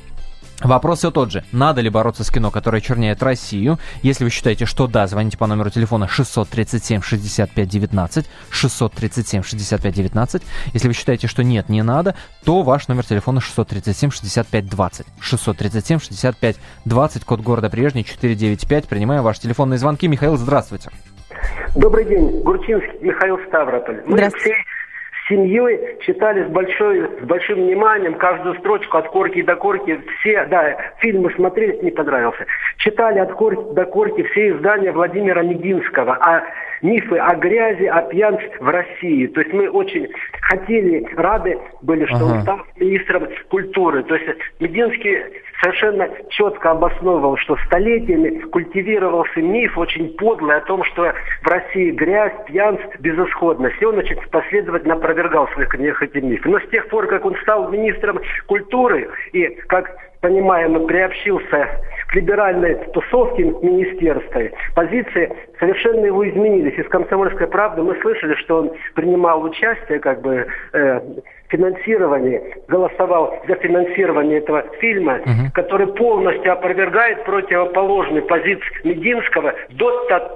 Вопрос 0.62 1.00
все 1.00 1.10
тот 1.10 1.30
же. 1.30 1.44
Надо 1.52 1.80
ли 1.80 1.90
бороться 1.90 2.24
с 2.24 2.30
кино, 2.30 2.50
которое 2.50 2.80
черняет 2.80 3.22
Россию? 3.22 3.78
Если 4.02 4.24
вы 4.24 4.30
считаете, 4.30 4.66
что 4.66 4.86
да, 4.86 5.06
звоните 5.06 5.36
по 5.36 5.46
номеру 5.46 5.70
телефона 5.70 6.08
637 6.08 7.02
65 7.02 7.68
19, 7.68 8.26
637 8.50 9.42
65 9.42 9.94
19. 9.94 10.42
Если 10.72 10.88
вы 10.88 10.94
считаете, 10.94 11.26
что 11.26 11.42
нет, 11.42 11.68
не 11.68 11.82
надо, 11.82 12.14
то 12.44 12.62
ваш 12.62 12.88
номер 12.88 13.04
телефона 13.04 13.40
637 13.40 14.10
65 14.10 14.68
20. 14.68 15.06
637 15.20 15.98
65 15.98 16.56
20, 16.84 17.24
код 17.24 17.40
города 17.40 17.68
прежний, 17.68 18.04
495. 18.04 18.88
Принимаю 18.88 19.22
ваши 19.22 19.40
телефонные 19.40 19.78
звонки. 19.78 20.08
Михаил, 20.08 20.36
здравствуйте. 20.36 20.90
Добрый 21.74 22.04
день, 22.04 22.42
Гурчинский 22.42 23.00
Михаил 23.00 23.38
Ставрополь. 23.48 24.02
Мы 24.06 24.16
Здравствуйте. 24.16 24.56
Всей 25.24 25.36
семьей 25.36 25.98
читали 26.00 26.44
с, 26.44 26.48
большой, 26.48 27.08
с 27.20 27.24
большим 27.24 27.56
вниманием 27.56 28.14
каждую 28.14 28.56
строчку 28.56 28.98
от 28.98 29.08
корки 29.08 29.42
до 29.42 29.56
корки. 29.56 30.00
Все, 30.20 30.44
да, 30.46 30.76
фильмы 30.98 31.30
смотрели, 31.32 31.78
не 31.82 31.90
понравился. 31.90 32.46
Читали 32.78 33.18
от 33.18 33.32
корки 33.32 33.74
до 33.74 33.84
корки 33.84 34.22
все 34.22 34.50
издания 34.50 34.92
Владимира 34.92 35.42
Мединского 35.42 36.14
о 36.14 36.42
мифы 36.82 37.16
о 37.16 37.34
грязи, 37.36 37.84
о 37.84 38.02
пьянстве 38.02 38.50
в 38.60 38.68
России. 38.68 39.26
То 39.28 39.40
есть 39.40 39.52
мы 39.52 39.70
очень 39.70 40.08
хотели, 40.42 41.06
рады 41.16 41.58
были, 41.82 42.04
что 42.06 42.16
Ага. 42.16 42.24
он 42.24 42.42
стал 42.42 42.60
министром 42.76 43.28
культуры. 43.48 44.02
То 44.02 44.14
есть 44.16 44.38
Мединский 44.60 45.18
совершенно 45.60 46.08
четко 46.30 46.72
обосновывал, 46.72 47.36
что 47.38 47.56
столетиями 47.66 48.40
культивировался 48.40 49.40
миф 49.40 49.76
очень 49.78 50.16
подлый 50.16 50.56
о 50.56 50.60
том, 50.60 50.84
что 50.84 51.12
в 51.42 51.46
России 51.46 51.90
грязь, 51.90 52.32
пьянство, 52.46 52.90
безысходность. 52.98 53.80
И 53.80 53.84
он 53.84 53.98
очень 53.98 54.16
последовательно 54.30 54.94
опровергал 54.94 55.46
в 55.46 55.52
своих 55.52 55.68
книгах 55.70 56.02
эти 56.02 56.18
мифы. 56.18 56.48
Но 56.48 56.60
с 56.60 56.68
тех 56.68 56.88
пор, 56.88 57.06
как 57.06 57.24
он 57.24 57.36
стал 57.42 57.70
министром 57.70 58.20
культуры 58.46 59.08
и, 59.32 59.46
как 59.68 59.96
понимаем, 60.24 60.74
и 60.76 60.86
приобщился 60.86 61.68
к 62.08 62.14
либеральной 62.14 62.76
тусовке 62.94 63.44
министерства, 63.44 64.40
позиции 64.74 65.30
совершенно 65.60 66.06
его 66.06 66.26
изменились. 66.26 66.78
Из 66.78 66.88
«Комсомольской 66.88 67.46
правды» 67.46 67.82
мы 67.82 67.94
слышали, 68.00 68.34
что 68.36 68.60
он 68.60 68.72
принимал 68.94 69.42
участие 69.42 69.98
как 69.98 70.22
бы 70.22 70.46
э, 70.72 71.00
в 71.48 71.50
финансировании, 71.52 72.40
голосовал 72.68 73.38
за 73.48 73.54
финансирование 73.56 74.38
этого 74.38 74.62
фильма, 74.80 75.20
который 75.52 75.86
полностью 75.88 76.52
опровергает 76.52 77.24
противоположный 77.24 78.22
позиции 78.22 78.64
Мединского 78.84 79.54
до 79.70 80.06
та- 80.08 80.30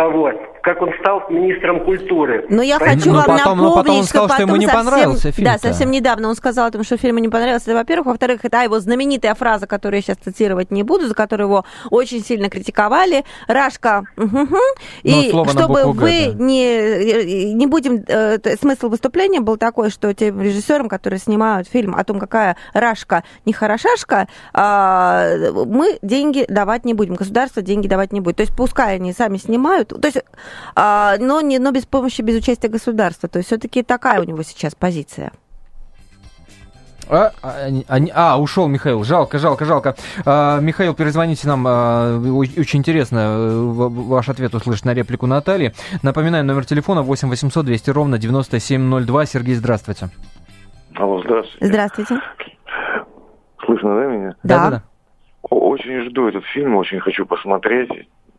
того, 0.00 0.30
как 0.62 0.80
он 0.82 0.90
стал 1.00 1.22
министром 1.30 1.84
культуры. 1.84 2.44
Но 2.50 2.62
я 2.62 2.78
Поэтому- 2.78 3.00
хочу 3.00 3.12
вам 3.14 3.24
потом- 3.38 3.58
ну, 3.58 3.64
напомнить, 3.64 3.76
потом 3.76 3.96
он 3.98 4.04
сказал, 4.04 4.26
что 4.28 4.34
что 4.34 4.42
ему 4.42 4.48
потом 4.52 4.60
не 4.60 4.66
совсем- 4.66 4.84
понравился 4.84 5.32
фильм-то. 5.32 5.52
Да, 5.52 5.58
совсем 5.68 5.90
недавно 5.90 6.28
он 6.28 6.34
сказал 6.34 6.66
о 6.66 6.70
том, 6.70 6.84
что 6.84 6.96
фильм 6.96 7.16
ему 7.16 7.24
не 7.24 7.28
понравился. 7.30 7.70
Это, 7.70 7.78
во-первых. 7.78 8.06
Во-вторых, 8.06 8.40
это 8.44 8.62
его 8.62 8.78
знаменитая 8.80 9.34
фраза, 9.34 9.66
которую 9.66 9.98
я 9.98 10.02
сейчас 10.02 10.16
цитировать 10.18 10.70
не 10.70 10.82
буду, 10.82 11.06
за 11.06 11.14
которую 11.14 11.48
его 11.48 11.64
очень 11.90 12.22
сильно 12.24 12.48
критиковали. 12.50 13.24
Рашка, 13.48 14.04
мгм. 14.16 14.48
и 15.02 15.30
Ну, 15.32 15.44
чтобы 15.46 15.92
вы 15.92 16.26
да. 16.32 16.42
не, 16.44 17.52
не 17.54 17.66
будем... 17.66 18.02
э, 18.06 18.38
смысл 18.60 18.88
выступления 18.88 19.40
был 19.40 19.56
такой, 19.56 19.90
что 19.90 20.12
тем 20.14 20.40
режиссерам, 20.40 20.88
которые 20.88 21.18
снимают 21.20 21.68
фильм 21.68 21.94
о 21.94 22.04
том, 22.04 22.18
какая 22.18 22.56
Рашка 22.74 23.24
нехорошашка, 23.46 24.28
а, 24.54 25.26
мы 25.66 25.98
деньги 26.02 26.44
давать 26.48 26.84
не 26.84 26.94
будем, 26.94 27.14
государство 27.14 27.62
деньги 27.62 27.88
давать 27.88 28.12
не 28.12 28.20
будет. 28.20 28.36
То 28.36 28.42
есть 28.42 28.54
пускай 28.56 28.96
они 28.96 29.12
сами 29.12 29.36
снимают, 29.38 29.89
то 29.98 30.06
есть, 30.08 30.22
а, 30.76 31.16
но, 31.18 31.40
не, 31.40 31.58
но 31.58 31.70
без 31.72 31.86
помощи, 31.86 32.22
без 32.22 32.36
участия 32.36 32.68
государства. 32.68 33.28
То 33.28 33.38
есть 33.38 33.48
все-таки 33.48 33.82
такая 33.82 34.20
у 34.20 34.24
него 34.24 34.42
сейчас 34.42 34.74
позиция. 34.74 35.32
А, 37.08 37.32
а, 37.42 37.54
они- 37.88 38.12
а, 38.14 38.40
ушел 38.40 38.68
Михаил. 38.68 39.02
Жалко, 39.02 39.38
жалко, 39.38 39.64
жалко. 39.64 39.96
А, 40.24 40.60
Михаил, 40.60 40.94
перезвоните 40.94 41.48
нам. 41.48 41.64
а, 41.66 42.18
очень 42.56 42.78
интересно 42.78 43.18
э, 43.18 43.60
ваш 43.72 44.28
ответ 44.28 44.54
услышать 44.54 44.84
на 44.84 44.94
реплику 44.94 45.26
Натальи. 45.26 45.74
Напоминаю, 46.04 46.44
номер 46.44 46.64
телефона 46.64 47.02
8 47.02 47.28
800 47.28 47.66
200 47.66 47.90
ровно 47.90 48.16
9702. 48.18 49.26
Сергей, 49.26 49.54
здравствуйте. 49.56 50.10
Алло, 50.94 51.20
здравствуйте. 51.22 51.66
Здравствуйте. 51.66 52.20
Слышно, 53.64 53.94
да, 53.96 54.04
меня? 54.06 54.34
Да. 54.44 54.58
Да-да-да. 54.58 54.82
О- 55.42 55.68
Очень 55.70 56.08
жду 56.08 56.28
этот 56.28 56.44
фильм, 56.44 56.76
очень 56.76 57.00
хочу 57.00 57.26
посмотреть. 57.26 57.90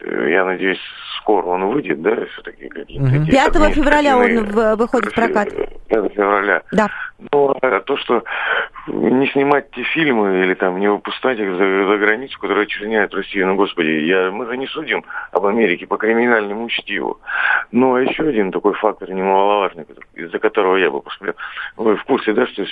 Э, 0.04 0.30
Я 0.32 0.46
надеюсь, 0.46 0.80
скоро 1.20 1.46
он 1.48 1.66
выйдет, 1.68 2.02
да, 2.02 2.26
все-таки 2.34 2.68
какие-то... 2.70 3.08
Эти 3.08 3.32
5 3.32 3.74
февраля 3.74 4.18
он 4.18 4.46
выходит 4.76 5.12
в 5.12 5.16
прокат. 5.16 5.50
5 5.88 6.14
февраля. 6.14 6.64
Да. 6.72 6.88
Ну, 7.32 7.56
а 7.62 7.80
то, 7.82 7.98
что 7.98 8.24
не 8.88 9.28
снимать 9.28 9.70
те 9.72 9.84
фильмы 9.84 10.44
или 10.44 10.56
там 10.56 10.80
не 10.80 10.90
выпускать 10.90 11.38
их 11.38 11.52
за, 11.52 11.88
за 11.88 11.98
границу, 11.98 12.40
которые 12.40 12.64
очерняют 12.64 13.14
Россию, 13.14 13.48
ну, 13.48 13.56
господи, 13.56 13.90
я, 13.90 14.32
мы 14.32 14.48
же 14.48 14.58
не 14.58 14.68
судим 14.68 15.04
об 15.32 15.46
Америке 15.46 15.86
по 15.86 15.98
криминальному 15.98 16.68
чтиву. 16.70 17.20
Ну, 17.72 17.96
а 17.96 18.02
еще 18.02 18.24
один 18.24 18.52
такой 18.52 18.74
фактор 18.74 19.12
немаловажный, 19.12 19.86
из-за 20.16 20.40
которого 20.40 20.78
я 20.78 20.90
бы 20.90 21.02
посмотрел. 21.02 21.36
Вы 21.78 21.96
в 21.96 22.04
курсе, 22.06 22.34
да, 22.34 22.48
что 22.48 22.66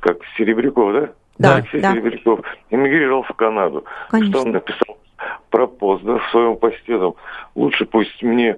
как 0.00 0.18
Серебряков, 0.36 0.92
да? 0.92 1.08
Да, 1.38 1.56
Алексей 1.56 1.80
да. 1.80 1.92
Серебряков 1.92 2.40
эмигрировал 2.70 3.24
в 3.24 3.32
Канаду. 3.34 3.84
Конечно. 4.08 4.32
Что 4.32 4.42
он 4.46 4.52
написал 4.52 4.96
про 5.50 5.66
пост, 5.66 6.04
да, 6.04 6.18
в 6.18 6.30
своем 6.30 6.56
посте 6.56 6.98
там, 6.98 7.14
лучше 7.54 7.86
пусть 7.86 8.22
мне, 8.22 8.56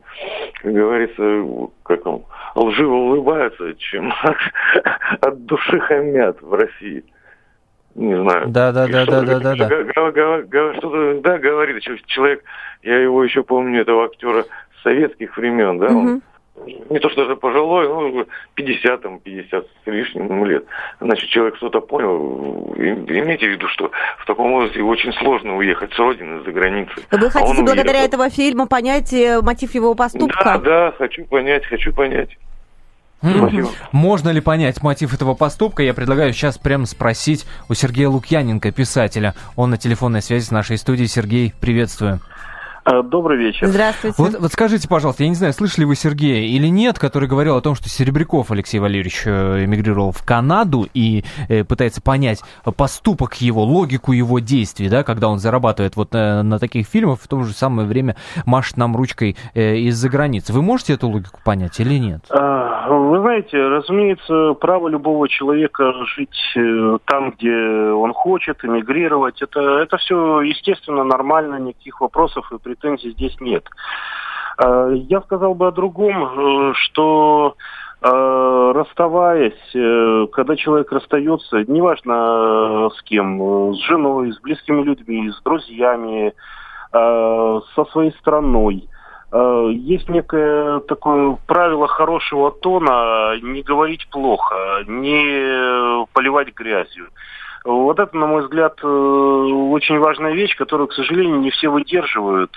как 0.62 0.72
говорится, 0.72 1.70
как 1.82 2.06
он, 2.06 2.24
лживо 2.54 2.94
улыбаются, 2.94 3.74
чем 3.74 4.12
от 5.20 5.46
души 5.46 5.80
хамят 5.80 6.40
в 6.42 6.52
России. 6.54 7.04
Не 7.94 8.14
знаю. 8.14 8.48
Да, 8.48 8.70
да, 8.72 8.86
да, 8.86 9.06
да, 9.06 9.22
да, 9.22 9.40
да, 9.40 9.54
да. 9.56 9.92
Что-то, 10.74 11.20
да, 11.20 11.38
говорит 11.38 11.82
че- 11.82 11.98
человек, 12.06 12.44
я 12.82 12.98
его 12.98 13.24
еще 13.24 13.42
помню, 13.42 13.80
этого 13.80 14.04
актера 14.04 14.44
с 14.78 14.82
советских 14.82 15.36
времен, 15.36 15.78
да, 15.78 15.86
он 15.88 15.94
Мгм. 16.04 16.22
Не 16.66 16.98
то 16.98 17.08
что 17.10 17.22
даже 17.24 17.36
пожилой, 17.36 17.88
ну, 17.88 18.26
50, 18.54 19.02
там, 19.02 19.18
50 19.20 19.64
с 19.64 19.86
лишним 19.86 20.44
лет. 20.46 20.64
Значит, 21.00 21.28
человек 21.30 21.56
что-то 21.56 21.80
понял. 21.80 22.74
И- 22.76 22.88
Имейте 23.18 23.46
в 23.46 23.50
виду, 23.50 23.68
что 23.68 23.90
в 24.18 24.26
таком 24.26 24.52
возрасте 24.52 24.82
очень 24.82 25.12
сложно 25.14 25.56
уехать 25.56 25.92
с 25.92 25.98
родины, 25.98 26.42
за 26.44 26.52
границей. 26.52 27.04
Вы 27.10 27.26
А 27.26 27.30
хотите 27.30 27.58
он 27.60 27.64
благодаря 27.64 27.90
уехал. 28.00 28.06
этого 28.08 28.30
фильма 28.30 28.66
понять 28.66 29.12
э, 29.12 29.40
мотив 29.42 29.74
его 29.74 29.94
поступка? 29.94 30.44
Да, 30.44 30.58
да, 30.58 30.92
хочу 30.98 31.24
понять, 31.24 31.64
хочу 31.66 31.92
понять. 31.92 32.30
Спасибо. 33.20 33.68
Можно 33.90 34.28
ли 34.30 34.40
понять 34.40 34.80
мотив 34.82 35.12
этого 35.12 35.34
поступка? 35.34 35.82
Я 35.82 35.92
предлагаю 35.92 36.32
сейчас 36.32 36.56
прямо 36.56 36.86
спросить 36.86 37.46
у 37.68 37.74
Сергея 37.74 38.08
Лукьяненко, 38.08 38.70
писателя. 38.70 39.34
Он 39.56 39.70
на 39.70 39.76
телефонной 39.76 40.22
связи 40.22 40.44
с 40.44 40.50
нашей 40.52 40.78
студией. 40.78 41.08
Сергей, 41.08 41.52
приветствую. 41.60 42.20
Э, 42.90 43.02
добрый 43.02 43.36
вечер. 43.36 43.66
Здравствуйте. 43.66 44.14
Вот, 44.18 44.38
вот 44.38 44.52
скажите, 44.52 44.88
пожалуйста, 44.88 45.22
я 45.22 45.28
не 45.28 45.34
знаю, 45.34 45.52
слышали 45.52 45.84
вы 45.84 45.94
Сергея 45.94 46.46
или 46.46 46.68
нет, 46.68 46.98
который 46.98 47.28
говорил 47.28 47.56
о 47.56 47.60
том, 47.60 47.74
что 47.74 47.88
Серебряков 47.88 48.50
Алексей 48.50 48.78
Валерьевич 48.78 49.22
э, 49.26 49.64
эмигрировал 49.64 50.12
в 50.12 50.24
Канаду 50.24 50.86
и 50.94 51.24
э, 51.48 51.64
пытается 51.64 52.00
понять 52.00 52.42
поступок 52.76 53.34
его, 53.34 53.62
логику 53.62 54.12
его 54.12 54.38
действий, 54.38 54.88
да, 54.88 55.02
когда 55.02 55.28
он 55.28 55.38
зарабатывает 55.38 55.96
вот 55.96 56.12
на, 56.12 56.42
на 56.42 56.58
таких 56.58 56.86
фильмах, 56.86 57.20
в 57.20 57.28
то 57.28 57.42
же 57.42 57.52
самое 57.52 57.86
время 57.86 58.16
машет 58.46 58.76
нам 58.76 58.96
ручкой 58.96 59.36
э, 59.54 59.76
из-за 59.76 60.08
границы. 60.08 60.52
Вы 60.52 60.62
можете 60.62 60.94
эту 60.94 61.08
логику 61.08 61.40
понять 61.44 61.78
или 61.80 61.98
нет? 61.98 62.24
Вы 62.30 63.20
знаете, 63.20 63.58
разумеется, 63.58 64.54
право 64.54 64.88
любого 64.88 65.28
человека 65.28 65.92
жить 66.16 66.56
э, 66.56 66.98
там, 67.04 67.32
где 67.32 67.52
он 67.52 68.14
хочет, 68.14 68.64
эмигрировать, 68.64 69.42
это, 69.42 69.60
это 69.78 69.98
все 69.98 70.40
естественно, 70.40 71.04
нормально, 71.04 71.56
никаких 71.56 72.00
вопросов 72.00 72.50
и 72.50 72.58
претензий 72.78 73.10
здесь 73.12 73.36
нет. 73.40 73.64
Э, 74.58 74.92
я 75.08 75.20
сказал 75.22 75.54
бы 75.54 75.68
о 75.68 75.72
другом, 75.72 76.70
э, 76.70 76.72
что 76.74 77.54
э, 78.00 78.72
расставаясь, 78.74 80.30
когда 80.32 80.56
человек 80.56 80.92
расстается, 80.92 81.64
неважно 81.66 82.90
с 82.96 83.02
кем, 83.02 83.74
с 83.74 83.78
женой, 83.86 84.32
с 84.32 84.40
близкими 84.40 84.82
людьми, 84.82 85.30
с 85.30 85.42
друзьями, 85.42 86.32
со 86.90 87.84
своей 87.92 88.12
страной, 88.12 88.88
есть 89.30 90.08
некое 90.08 90.80
такое 90.80 91.36
правило 91.46 91.86
хорошего 91.86 92.50
тона 92.50 93.38
не 93.42 93.60
говорить 93.60 94.08
плохо, 94.08 94.84
не 94.86 96.06
поливать 96.14 96.54
грязью. 96.54 97.08
Вот 97.68 98.00
это, 98.00 98.16
на 98.16 98.26
мой 98.26 98.42
взгляд, 98.42 98.82
очень 98.82 99.98
важная 99.98 100.32
вещь, 100.32 100.56
которую, 100.56 100.88
к 100.88 100.94
сожалению, 100.94 101.40
не 101.40 101.50
все 101.50 101.68
выдерживают. 101.68 102.50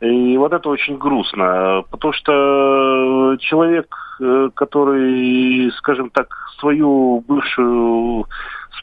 И 0.00 0.36
вот 0.36 0.52
это 0.52 0.68
очень 0.68 0.98
грустно, 0.98 1.84
потому 1.90 2.12
что 2.12 3.36
человек, 3.40 3.86
э, 4.20 4.50
который, 4.54 5.70
скажем 5.78 6.10
так, 6.10 6.28
свою 6.58 7.20
бывшую 7.26 8.26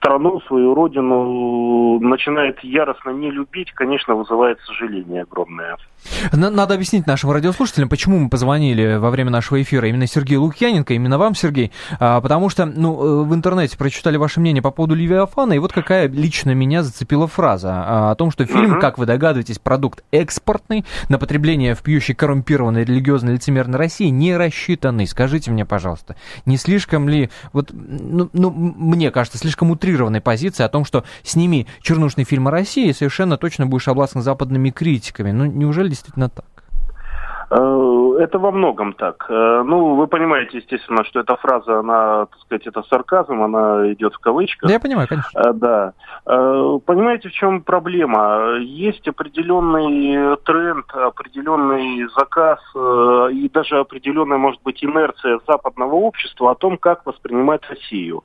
страну, 0.03 0.41
свою 0.47 0.75
родину 0.75 1.99
начинает 1.99 2.59
яростно 2.63 3.11
не 3.11 3.31
любить, 3.31 3.71
конечно, 3.71 4.15
вызывает 4.15 4.59
сожаление 4.65 5.21
огромное. 5.21 5.77
Надо 6.33 6.73
объяснить 6.73 7.07
нашим 7.07 7.31
радиослушателям, 7.31 7.87
почему 7.87 8.19
мы 8.19 8.29
позвонили 8.29 8.97
во 8.97 9.09
время 9.09 9.31
нашего 9.31 9.61
эфира 9.61 9.87
именно 9.87 10.05
Сергею 10.05 10.41
Лукьяненко, 10.41 10.93
именно 10.93 11.17
вам, 11.17 11.33
Сергей, 11.35 11.71
а, 11.99 12.19
потому 12.19 12.49
что 12.49 12.65
ну, 12.65 13.23
э, 13.23 13.23
в 13.23 13.33
интернете 13.33 13.77
прочитали 13.77 14.17
ваше 14.17 14.41
мнение 14.41 14.61
по 14.61 14.71
поводу 14.71 14.95
Левиафана, 14.95 15.53
и 15.53 15.59
вот 15.59 15.71
какая 15.71 16.09
лично 16.09 16.51
меня 16.51 16.83
зацепила 16.83 17.27
фраза 17.27 17.71
а, 17.73 18.11
о 18.11 18.15
том, 18.15 18.31
что 18.31 18.45
фильм, 18.45 18.75
uh-huh. 18.75 18.81
как 18.81 18.97
вы 18.97 19.05
догадываетесь, 19.05 19.59
продукт 19.59 20.03
экспортный, 20.11 20.83
на 21.07 21.17
потребление 21.17 21.75
в 21.75 21.81
пьющей 21.81 22.13
коррумпированной 22.13 22.83
религиозной 22.83 23.33
лицемерной 23.33 23.79
России 23.79 24.07
не 24.07 24.35
рассчитанный. 24.35 25.07
Скажите 25.07 25.51
мне, 25.51 25.65
пожалуйста, 25.65 26.17
не 26.45 26.57
слишком 26.57 27.07
ли, 27.07 27.29
вот, 27.53 27.71
ну, 27.71 28.29
ну 28.33 28.51
мне 28.51 29.09
кажется, 29.11 29.37
слишком 29.37 29.71
утрированной 29.93 30.21
позиции 30.21 30.63
о 30.63 30.69
том, 30.69 30.85
что 30.85 31.03
сними 31.23 31.67
чернушный 31.81 32.23
фильм 32.23 32.47
о 32.47 32.51
России, 32.51 32.89
и 32.89 32.93
совершенно 32.93 33.37
точно 33.37 33.67
будешь 33.67 33.87
обласкан 33.87 34.21
западными 34.21 34.71
критиками. 34.71 35.31
Ну, 35.31 35.45
неужели 35.45 35.89
действительно 35.89 36.29
так? 36.29 36.45
Э, 37.51 38.15
это 38.19 38.39
во 38.39 38.51
многом 38.51 38.93
так. 38.93 39.25
Э, 39.29 39.63
ну, 39.63 39.95
вы 39.95 40.07
понимаете, 40.07 40.57
естественно, 40.57 41.03
что 41.03 41.19
эта 41.19 41.35
фраза, 41.35 41.79
она, 41.79 42.25
так 42.25 42.39
сказать, 42.39 42.67
это 42.67 42.81
сарказм, 42.83 43.41
она 43.43 43.91
идет 43.93 44.13
в 44.15 44.19
кавычках. 44.19 44.67
Да, 44.67 44.73
я 44.73 44.79
понимаю, 44.79 45.07
конечно. 45.07 45.39
Э, 45.39 45.53
да. 45.53 45.93
Понимаете, 46.25 47.29
в 47.29 47.33
чем 47.33 47.61
проблема? 47.61 48.57
Есть 48.59 49.07
определенный 49.07 50.37
тренд, 50.45 50.85
определенный 50.93 52.07
заказ 52.17 52.59
и 53.33 53.49
даже 53.53 53.79
определенная, 53.79 54.37
может 54.37 54.61
быть, 54.63 54.83
инерция 54.83 55.39
западного 55.47 55.95
общества 55.95 56.51
о 56.51 56.55
том, 56.55 56.77
как 56.77 57.05
воспринимать 57.05 57.61
Россию. 57.69 58.23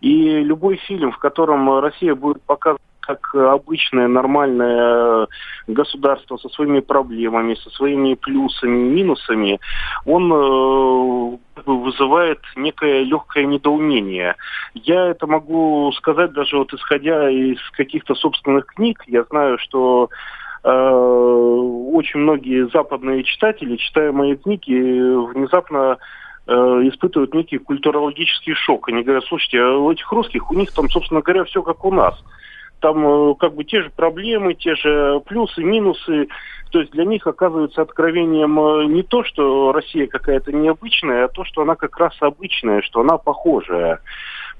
И 0.00 0.42
любой 0.42 0.76
фильм, 0.76 1.12
в 1.12 1.18
котором 1.18 1.78
Россия 1.80 2.14
будет 2.14 2.42
показывать 2.42 2.80
как 3.00 3.34
обычное 3.34 4.08
нормальное 4.08 5.26
государство 5.66 6.36
со 6.36 6.48
своими 6.50 6.80
проблемами, 6.80 7.54
со 7.54 7.70
своими 7.70 8.14
плюсами 8.14 8.88
минусами, 8.88 9.58
он 10.04 10.32
э, 10.32 11.38
вызывает 11.66 12.40
некое 12.56 13.02
легкое 13.02 13.46
недоумение. 13.46 14.36
Я 14.74 15.08
это 15.08 15.26
могу 15.26 15.90
сказать 15.96 16.32
даже 16.32 16.56
вот 16.58 16.72
исходя 16.72 17.28
из 17.30 17.58
каких-то 17.72 18.14
собственных 18.14 18.66
книг. 18.66 19.02
Я 19.06 19.24
знаю, 19.24 19.58
что 19.58 20.08
э, 20.62 20.70
очень 20.70 22.20
многие 22.20 22.68
западные 22.68 23.24
читатели, 23.24 23.76
читая 23.76 24.12
мои 24.12 24.36
книги, 24.36 24.72
внезапно 25.32 25.96
э, 25.96 25.96
испытывают 26.50 27.34
некий 27.34 27.58
культурологический 27.58 28.54
шок. 28.54 28.88
Они 28.88 29.02
говорят, 29.02 29.24
слушайте, 29.24 29.60
а 29.60 29.76
у 29.76 29.90
этих 29.92 30.10
русских, 30.12 30.50
у 30.50 30.54
них 30.54 30.72
там, 30.72 30.88
собственно 30.90 31.20
говоря, 31.20 31.44
все 31.44 31.62
как 31.62 31.84
у 31.84 31.92
нас 31.92 32.20
там 32.80 33.06
э, 33.06 33.34
как 33.38 33.54
бы 33.54 33.64
те 33.64 33.82
же 33.82 33.90
проблемы, 33.90 34.54
те 34.54 34.74
же 34.74 35.20
плюсы, 35.26 35.62
минусы. 35.62 36.28
То 36.70 36.80
есть 36.80 36.92
для 36.92 37.04
них 37.04 37.26
оказывается 37.26 37.82
откровением 37.82 38.58
э, 38.58 38.86
не 38.86 39.02
то, 39.02 39.22
что 39.24 39.72
Россия 39.72 40.06
какая-то 40.06 40.52
необычная, 40.52 41.24
а 41.24 41.28
то, 41.28 41.44
что 41.44 41.62
она 41.62 41.76
как 41.76 41.96
раз 41.98 42.14
обычная, 42.20 42.82
что 42.82 43.00
она 43.00 43.18
похожая. 43.18 44.00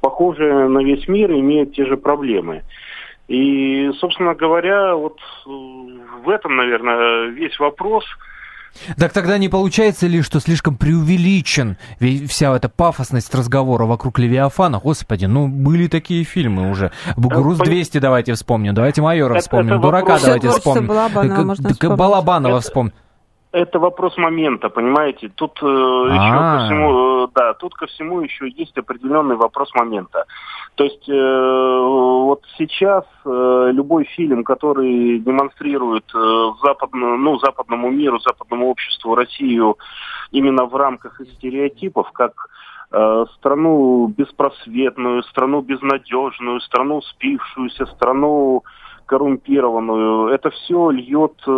Похожая 0.01 0.69
на 0.69 0.83
весь 0.83 1.09
мир, 1.09 1.31
имеет 1.33 1.75
те 1.75 1.85
же 1.85 1.97
проблемы. 1.97 2.63
И, 3.29 3.91
собственно 3.99 4.35
говоря, 4.35 4.95
вот 4.95 5.19
э, 5.19 5.51
в 5.51 6.29
этом, 6.29 6.57
наверное, 6.57 7.27
весь 7.27 7.59
вопрос– 7.59 8.05
так 8.99 9.13
тогда 9.13 9.39
не 9.39 9.49
получается 9.49 10.07
ли, 10.07 10.23
что 10.23 10.41
слишком 10.41 10.77
преувеличен 10.77 11.77
вся 12.29 12.57
эта 12.57 12.69
пафосность 12.69 13.35
разговора 13.35 13.85
вокруг 13.85 14.19
Левиафана? 14.19 14.79
Господи, 14.79 15.27
ну 15.27 15.49
были 15.49 15.89
такие 15.89 16.25
фильмы 16.25 16.71
уже. 16.71 16.93
Бугуруз-200 17.17 18.01
давайте 18.01 18.35
вспомним, 18.35 18.75
давайте 18.75 19.03
Майора 19.03 19.39
вспомним, 19.39 19.75
это 19.75 19.83
Дурака 19.83 20.13
вопрос... 20.13 20.23
давайте 20.23 20.49
вспомним. 20.49 20.87
Балабанова, 20.87 21.97
Балабанова 21.97 22.61
вспомним. 22.61 22.93
Это 23.53 23.81
вопрос 23.81 24.17
момента, 24.17 24.69
понимаете? 24.69 25.29
Тут 25.29 25.59
э, 25.61 25.67
еще 25.67 26.39
ко 26.39 26.65
всему, 26.67 27.25
э, 27.25 27.29
да, 27.35 27.55
тут 27.55 27.75
ко 27.75 27.87
всему 27.87 28.21
еще 28.21 28.49
есть 28.49 28.79
определенный 28.79 29.35
вопрос 29.35 29.75
момента. 29.75 30.25
То 30.81 30.85
есть 30.85 31.07
э, 31.11 31.13
вот 31.13 32.41
сейчас 32.57 33.05
э, 33.27 33.71
любой 33.71 34.05
фильм, 34.17 34.45
который 34.45 35.19
демонстрирует 35.19 36.07
э, 36.15 36.53
западную, 36.63 37.19
ну, 37.19 37.39
западному 37.39 37.91
миру, 37.91 38.19
западному 38.21 38.71
обществу 38.71 39.15
Россию 39.15 39.77
именно 40.31 40.65
в 40.65 40.75
рамках 40.75 41.21
стереотипов, 41.35 42.11
как 42.13 42.33
э, 42.93 43.27
страну 43.37 44.07
беспросветную, 44.07 45.23
страну 45.25 45.61
безнадежную, 45.61 46.63
страну 46.63 47.03
спившуюся, 47.03 47.85
страну 47.85 48.63
коррумпированную. 49.05 50.29
Это 50.29 50.49
все 50.49 50.89
льет 50.89 51.35
э, 51.47 51.51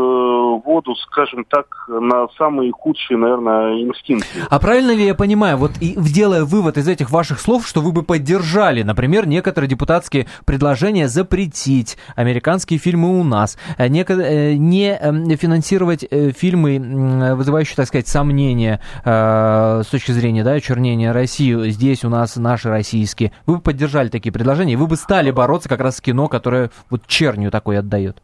воду, 0.65 0.95
скажем 0.97 1.45
так, 1.45 1.67
на 1.89 2.29
самые 2.39 2.73
худшие, 2.73 3.19
наверное, 3.19 3.83
инстинкты. 3.83 4.41
А 4.49 4.59
правильно 4.59 4.93
ли 4.93 5.05
я 5.05 5.15
понимаю, 5.15 5.59
вот 5.59 5.73
и 5.81 5.95
делая 5.97 6.45
вывод 6.45 6.79
из 6.79 6.89
этих 6.89 7.11
ваших 7.11 7.41
слов, 7.41 7.67
что 7.67 7.81
вы 7.81 7.93
бы 7.93 8.03
поддержали, 8.03 8.83
например, 8.83 9.27
некоторые 9.27 9.69
депутатские 9.69 10.27
предложения 10.47 11.09
запретить 11.09 11.99
американские 12.17 12.79
фильмы 12.79 13.21
у 13.21 13.25
нас, 13.25 13.59
э, 13.77 13.89
не, 13.89 14.03
э, 14.03 14.55
не 14.55 14.95
эм, 14.95 15.29
финансировать 15.37 16.07
фильмы, 16.37 17.35
вызывающие, 17.35 17.77
так 17.77 17.87
сказать, 17.87 18.09
сомнения 18.09 18.81
с 19.05 19.87
точки 19.91 20.13
зрения 20.13 20.45
да, 20.45 20.59
чернения 20.61 21.13
России, 21.13 21.71
здесь 21.71 22.05
у 22.05 22.09
нас 22.09 22.37
наши 22.37 22.69
российские. 22.69 23.33
Вы 23.47 23.57
бы 23.57 23.63
поддержали 23.63 24.09
такие 24.09 24.33
предложения, 24.33 24.77
вы 24.77 24.87
бы 24.87 24.97
стали 24.97 25.31
бороться 25.31 25.69
как 25.69 25.81
раз 25.81 25.97
с 25.97 26.01
кино, 26.01 26.29
которое 26.29 26.71
вот 26.91 27.07
чернь 27.07 27.43
компанию 27.43 27.51
такой 27.51 27.79
отдает? 27.79 28.23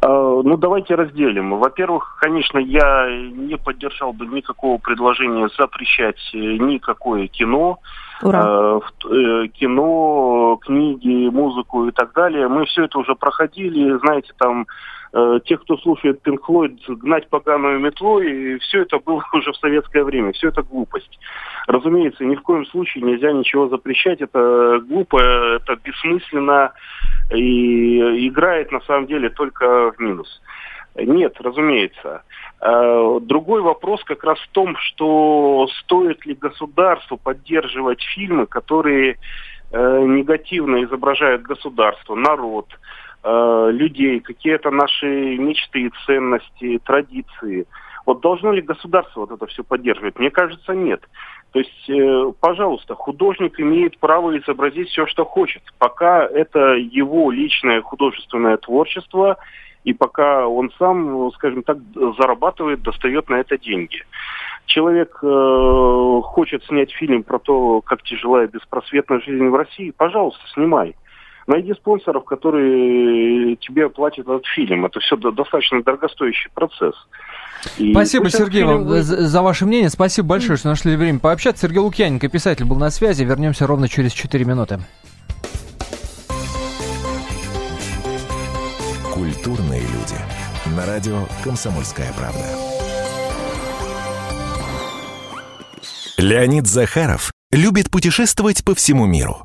А, 0.00 0.42
ну, 0.42 0.56
давайте 0.56 0.94
разделим. 0.94 1.58
Во-первых, 1.58 2.16
конечно, 2.20 2.58
я 2.58 3.08
не 3.08 3.56
поддержал 3.56 4.12
бы 4.12 4.26
никакого 4.26 4.78
предложения 4.78 5.48
запрещать 5.58 6.18
э, 6.34 6.38
никакое 6.38 7.28
кино. 7.28 7.78
Ура. 8.22 8.44
Э, 8.46 8.80
э, 9.04 9.48
кино, 9.48 10.58
книги, 10.62 11.28
музыку 11.28 11.86
и 11.86 11.92
так 11.92 12.12
далее. 12.12 12.48
Мы 12.48 12.66
все 12.66 12.84
это 12.84 12.98
уже 12.98 13.14
проходили, 13.14 13.98
знаете, 13.98 14.32
там 14.38 14.66
э, 15.12 15.40
тех, 15.44 15.62
кто 15.62 15.76
слушает 15.78 16.20
Pink 16.24 16.38
Floyd, 16.46 16.78
гнать 16.88 17.28
поганую 17.28 17.78
метлой, 17.80 18.54
и 18.54 18.58
все 18.58 18.82
это 18.82 18.98
было 18.98 19.22
уже 19.32 19.52
в 19.52 19.56
советское 19.56 20.04
время, 20.04 20.32
все 20.32 20.48
это 20.48 20.62
глупость. 20.62 21.18
Разумеется, 21.66 22.24
ни 22.24 22.36
в 22.36 22.42
коем 22.42 22.66
случае 22.66 23.04
нельзя 23.04 23.32
ничего 23.32 23.68
запрещать, 23.68 24.20
это 24.20 24.80
глупо, 24.86 25.18
это 25.18 25.76
бессмысленно 25.76 26.72
и 27.30 28.28
играет 28.28 28.70
на 28.72 28.80
самом 28.80 29.06
деле 29.06 29.30
только 29.30 29.92
в 29.92 29.98
минус. 29.98 30.40
Нет, 30.98 31.34
разумеется. 31.40 32.22
Э, 32.60 33.18
другой 33.20 33.60
вопрос 33.60 34.02
как 34.04 34.24
раз 34.24 34.38
в 34.38 34.48
том, 34.52 34.76
что 34.78 35.68
стоит 35.82 36.24
ли 36.24 36.34
государству 36.34 37.18
поддерживать 37.18 38.02
фильмы, 38.02 38.46
которые 38.46 39.18
э, 39.72 40.04
негативно 40.06 40.82
изображают 40.84 41.42
государство, 41.42 42.14
народ, 42.14 42.68
э, 43.26 43.70
людей, 43.72 44.20
какие 44.20 44.54
это 44.54 44.70
наши 44.70 45.36
мечты, 45.36 45.90
ценности, 46.06 46.78
традиции. 46.84 47.66
Вот 48.06 48.20
должно 48.20 48.52
ли 48.52 48.62
государство 48.62 49.20
вот 49.20 49.32
это 49.32 49.46
все 49.46 49.64
поддерживать? 49.64 50.18
Мне 50.18 50.30
кажется, 50.30 50.74
нет. 50.74 51.02
То 51.52 51.58
есть, 51.58 51.90
э, 51.90 52.32
пожалуйста, 52.40 52.94
художник 52.94 53.58
имеет 53.58 53.98
право 53.98 54.38
изобразить 54.38 54.88
все, 54.88 55.06
что 55.06 55.24
хочет, 55.24 55.62
пока 55.78 56.24
это 56.24 56.74
его 56.74 57.30
личное 57.32 57.82
художественное 57.82 58.56
творчество, 58.58 59.38
и 59.82 59.92
пока 59.92 60.46
он 60.46 60.70
сам, 60.78 61.30
скажем 61.32 61.62
так, 61.62 61.78
зарабатывает, 62.18 62.82
достает 62.82 63.28
на 63.28 63.36
это 63.36 63.56
деньги. 63.56 64.02
Человек 64.66 65.18
э, 65.22 66.20
хочет 66.24 66.64
снять 66.64 66.92
фильм 66.92 67.22
про 67.22 67.38
то, 67.38 67.80
как 67.80 68.02
тяжела 68.02 68.44
и 68.44 68.48
беспросветная 68.48 69.20
жизнь 69.20 69.46
в 69.46 69.54
России, 69.54 69.92
пожалуйста, 69.96 70.42
снимай. 70.54 70.94
Найди 71.46 71.72
спонсоров, 71.74 72.24
которые 72.24 73.56
тебе 73.56 73.86
оплатят 73.86 74.26
этот 74.26 74.44
фильм. 74.46 74.84
Это 74.84 74.98
все 74.98 75.16
достаточно 75.16 75.82
дорогостоящий 75.82 76.50
процесс. 76.52 76.94
И 77.78 77.92
Спасибо, 77.92 78.30
Сергей, 78.30 78.64
вам 78.64 78.84
вы... 78.84 79.02
за 79.02 79.42
ваше 79.42 79.64
мнение. 79.64 79.88
Спасибо 79.88 80.28
большое, 80.28 80.58
что 80.58 80.68
нашли 80.68 80.96
время 80.96 81.20
пообщаться. 81.20 81.66
Сергей 81.66 81.78
Лукьяненко, 81.78 82.28
писатель, 82.28 82.64
был 82.64 82.76
на 82.76 82.90
связи. 82.90 83.22
Вернемся 83.22 83.66
ровно 83.66 83.88
через 83.88 84.12
4 84.12 84.44
минуты. 84.44 84.80
Культурные 89.14 89.80
люди. 89.80 90.76
На 90.76 90.84
радио 90.84 91.26
«Комсомольская 91.44 92.12
правда». 92.18 92.44
Леонид 96.18 96.66
Захаров 96.66 97.30
любит 97.52 97.90
путешествовать 97.90 98.64
по 98.64 98.74
всему 98.74 99.06
миру. 99.06 99.44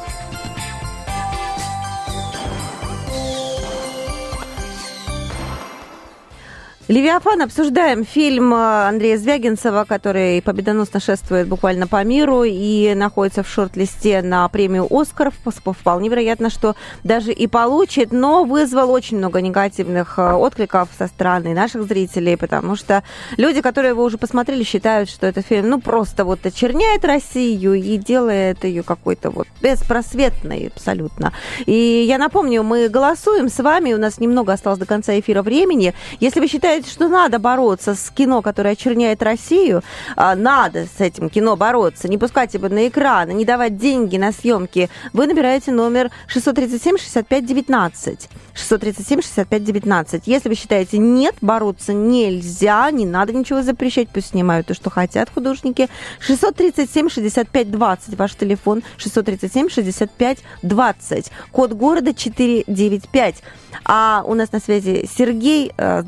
Левиафан 6.91 7.41
обсуждаем 7.41 8.03
фильм 8.03 8.53
э, 8.53 8.89
Андрея 8.89 9.17
Звягинцева, 9.17 9.85
который 9.87 10.41
победоносно 10.41 10.99
шествует 10.99 11.47
буквально 11.47 11.87
по 11.87 12.03
миру 12.03 12.43
и 12.43 12.93
находится 12.95 13.43
в 13.43 13.47
шорт-листе 13.47 14.21
на 14.21 14.45
премию 14.49 14.87
«Оскар». 14.89 15.31
Вполне 15.31 16.09
вероятно, 16.09 16.49
что 16.49 16.75
даже 17.05 17.31
и 17.31 17.47
получит, 17.47 18.11
но 18.11 18.43
вызвал 18.43 18.91
очень 18.91 19.19
много 19.19 19.39
негативных 19.39 20.19
э, 20.19 20.33
откликов 20.33 20.89
со 20.97 21.07
стороны 21.07 21.53
наших 21.53 21.83
зрителей, 21.83 22.35
потому 22.35 22.75
что 22.75 23.03
люди, 23.37 23.61
которые 23.61 23.91
его 23.91 24.03
уже 24.03 24.17
посмотрели, 24.17 24.63
считают, 24.63 25.09
что 25.09 25.27
этот 25.27 25.45
фильм 25.45 25.69
ну 25.69 25.79
просто 25.79 26.25
вот 26.25 26.45
очерняет 26.45 27.05
Россию 27.05 27.75
и 27.75 27.95
делает 27.95 28.65
ее 28.65 28.83
какой-то 28.83 29.29
вот 29.29 29.47
беспросветной 29.61 30.67
абсолютно. 30.75 31.31
И 31.65 32.03
я 32.05 32.17
напомню, 32.17 32.63
мы 32.63 32.89
голосуем 32.89 33.47
с 33.47 33.59
вами, 33.63 33.93
у 33.93 33.97
нас 33.97 34.19
немного 34.19 34.51
осталось 34.51 34.79
до 34.79 34.85
конца 34.85 35.17
эфира 35.17 35.41
времени. 35.41 35.93
Если 36.19 36.41
вы 36.41 36.47
считаете, 36.47 36.80
считаете, 36.81 36.91
что 36.91 37.07
надо 37.07 37.39
бороться 37.39 37.95
с 37.95 38.09
кино, 38.09 38.41
которое 38.41 38.71
очерняет 38.71 39.23
Россию, 39.23 39.83
а, 40.15 40.35
надо 40.35 40.85
с 40.85 40.99
этим 40.99 41.29
кино 41.29 41.55
бороться, 41.55 42.09
не 42.09 42.17
пускать 42.17 42.53
его 42.53 42.67
на 42.69 42.87
экраны, 42.87 43.33
не 43.33 43.45
давать 43.45 43.77
деньги 43.77 44.17
на 44.17 44.31
съемки, 44.31 44.89
вы 45.13 45.27
набираете 45.27 45.71
номер 45.71 46.09
637-65-19. 46.33 48.29
637-65-19. 48.53 50.23
Если 50.25 50.49
вы 50.49 50.55
считаете, 50.55 50.97
нет, 50.97 51.35
бороться 51.41 51.93
нельзя, 51.93 52.89
не 52.91 53.05
надо 53.05 53.31
ничего 53.33 53.61
запрещать, 53.61 54.09
пусть 54.09 54.29
снимают 54.29 54.65
то, 54.67 54.73
что 54.73 54.89
хотят 54.89 55.29
художники. 55.29 55.89
637-65-20, 56.27 58.15
ваш 58.15 58.35
телефон 58.35 58.83
637-65-20. 58.97 61.31
Код 61.51 61.73
города 61.73 62.13
495. 62.13 63.43
А 63.85 64.23
у 64.25 64.33
нас 64.33 64.51
на 64.51 64.59
связи 64.59 65.07
Сергей. 65.17 65.71
Э, 65.77 66.03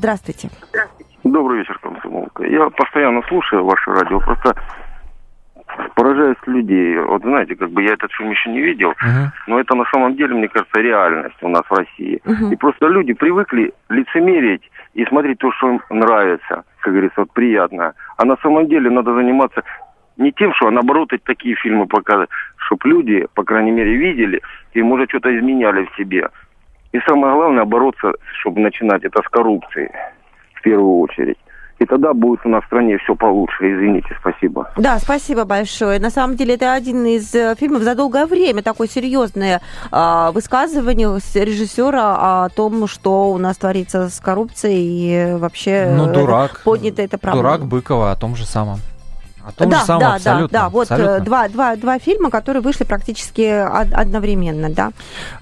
здравствуйте. 0.68 1.14
Добрый 1.24 1.58
вечер, 1.58 1.78
комсомолка. 1.78 2.44
Я 2.44 2.68
постоянно 2.70 3.22
слушаю 3.28 3.64
ваше 3.64 3.90
радио, 3.90 4.20
просто 4.20 4.54
поражаюсь 5.94 6.36
людей. 6.46 6.98
Вот 6.98 7.22
знаете, 7.22 7.56
как 7.56 7.70
бы 7.70 7.82
я 7.82 7.94
этот 7.94 8.12
фильм 8.12 8.30
еще 8.30 8.50
не 8.50 8.60
видел, 8.60 8.90
uh-huh. 8.90 9.28
но 9.46 9.58
это 9.58 9.74
на 9.74 9.84
самом 9.86 10.14
деле, 10.16 10.34
мне 10.34 10.48
кажется, 10.48 10.80
реальность 10.80 11.42
у 11.42 11.48
нас 11.48 11.62
в 11.68 11.72
России. 11.72 12.20
Uh-huh. 12.24 12.52
И 12.52 12.56
просто 12.56 12.88
люди 12.88 13.12
привыкли 13.12 13.72
лицемерить 13.88 14.70
и 14.94 15.04
смотреть 15.06 15.38
то, 15.38 15.50
что 15.52 15.70
им 15.70 15.80
нравится, 15.90 16.64
как 16.80 16.92
говорится, 16.92 17.20
вот 17.20 17.32
приятно. 17.32 17.94
А 18.16 18.24
на 18.24 18.36
самом 18.42 18.68
деле 18.68 18.90
надо 18.90 19.14
заниматься 19.14 19.62
не 20.16 20.30
тем, 20.32 20.54
что, 20.54 20.68
а 20.68 20.70
наоборот, 20.70 21.10
такие 21.24 21.56
фильмы 21.56 21.86
показывать, 21.86 22.30
чтобы 22.56 22.88
люди, 22.88 23.26
по 23.34 23.42
крайней 23.42 23.72
мере, 23.72 23.96
видели 23.96 24.40
и, 24.74 24.82
может, 24.82 25.08
что-то 25.08 25.36
изменяли 25.36 25.86
в 25.86 25.96
себе. 25.96 26.28
И 26.92 27.00
самое 27.08 27.34
главное, 27.34 27.64
бороться, 27.64 28.12
чтобы 28.38 28.60
начинать 28.60 29.04
это 29.04 29.20
с 29.22 29.28
коррупцией 29.28 29.90
первую 30.64 30.98
очередь. 31.00 31.38
И 31.80 31.86
тогда 31.86 32.14
будет 32.14 32.40
у 32.44 32.48
нас 32.48 32.62
в 32.62 32.66
стране 32.66 32.98
все 32.98 33.16
получше. 33.16 33.64
Извините, 33.64 34.08
спасибо. 34.20 34.70
Да, 34.76 34.98
спасибо 34.98 35.44
большое. 35.44 35.98
На 35.98 36.10
самом 36.10 36.36
деле, 36.36 36.54
это 36.54 36.72
один 36.72 37.04
из 37.04 37.34
э, 37.34 37.54
фильмов 37.58 37.82
за 37.82 37.96
долгое 37.96 38.26
время 38.26 38.62
такое 38.62 38.86
серьезное 38.86 39.60
э, 39.90 40.30
высказывание 40.32 41.08
режиссера 41.34 42.44
о 42.44 42.48
том, 42.48 42.86
что 42.86 43.32
у 43.32 43.38
нас 43.38 43.56
творится 43.56 44.08
с 44.08 44.20
коррупцией 44.20 45.34
и 45.34 45.36
вообще 45.36 45.92
ну, 45.96 46.12
дурак, 46.12 46.62
поднято 46.64 47.02
это 47.02 47.18
проблема. 47.18 47.42
Дурак 47.42 47.66
Быкова 47.66 48.12
о 48.12 48.16
том 48.16 48.36
же 48.36 48.46
самом. 48.46 48.78
О 49.44 49.52
том 49.52 49.68
да, 49.68 49.80
же 49.80 49.84
самом, 49.84 50.00
да, 50.00 50.14
абсолютно. 50.14 50.48
Да, 50.48 50.64
да, 50.64 50.68
вот 50.70 50.90
э, 50.90 50.94
абсолютно. 50.94 51.24
два, 51.24 51.48
два, 51.48 51.76
два 51.76 51.98
фильма, 51.98 52.30
которые 52.30 52.62
вышли 52.62 52.84
практически 52.84 53.42
одновременно, 53.42 54.70
да. 54.70 54.92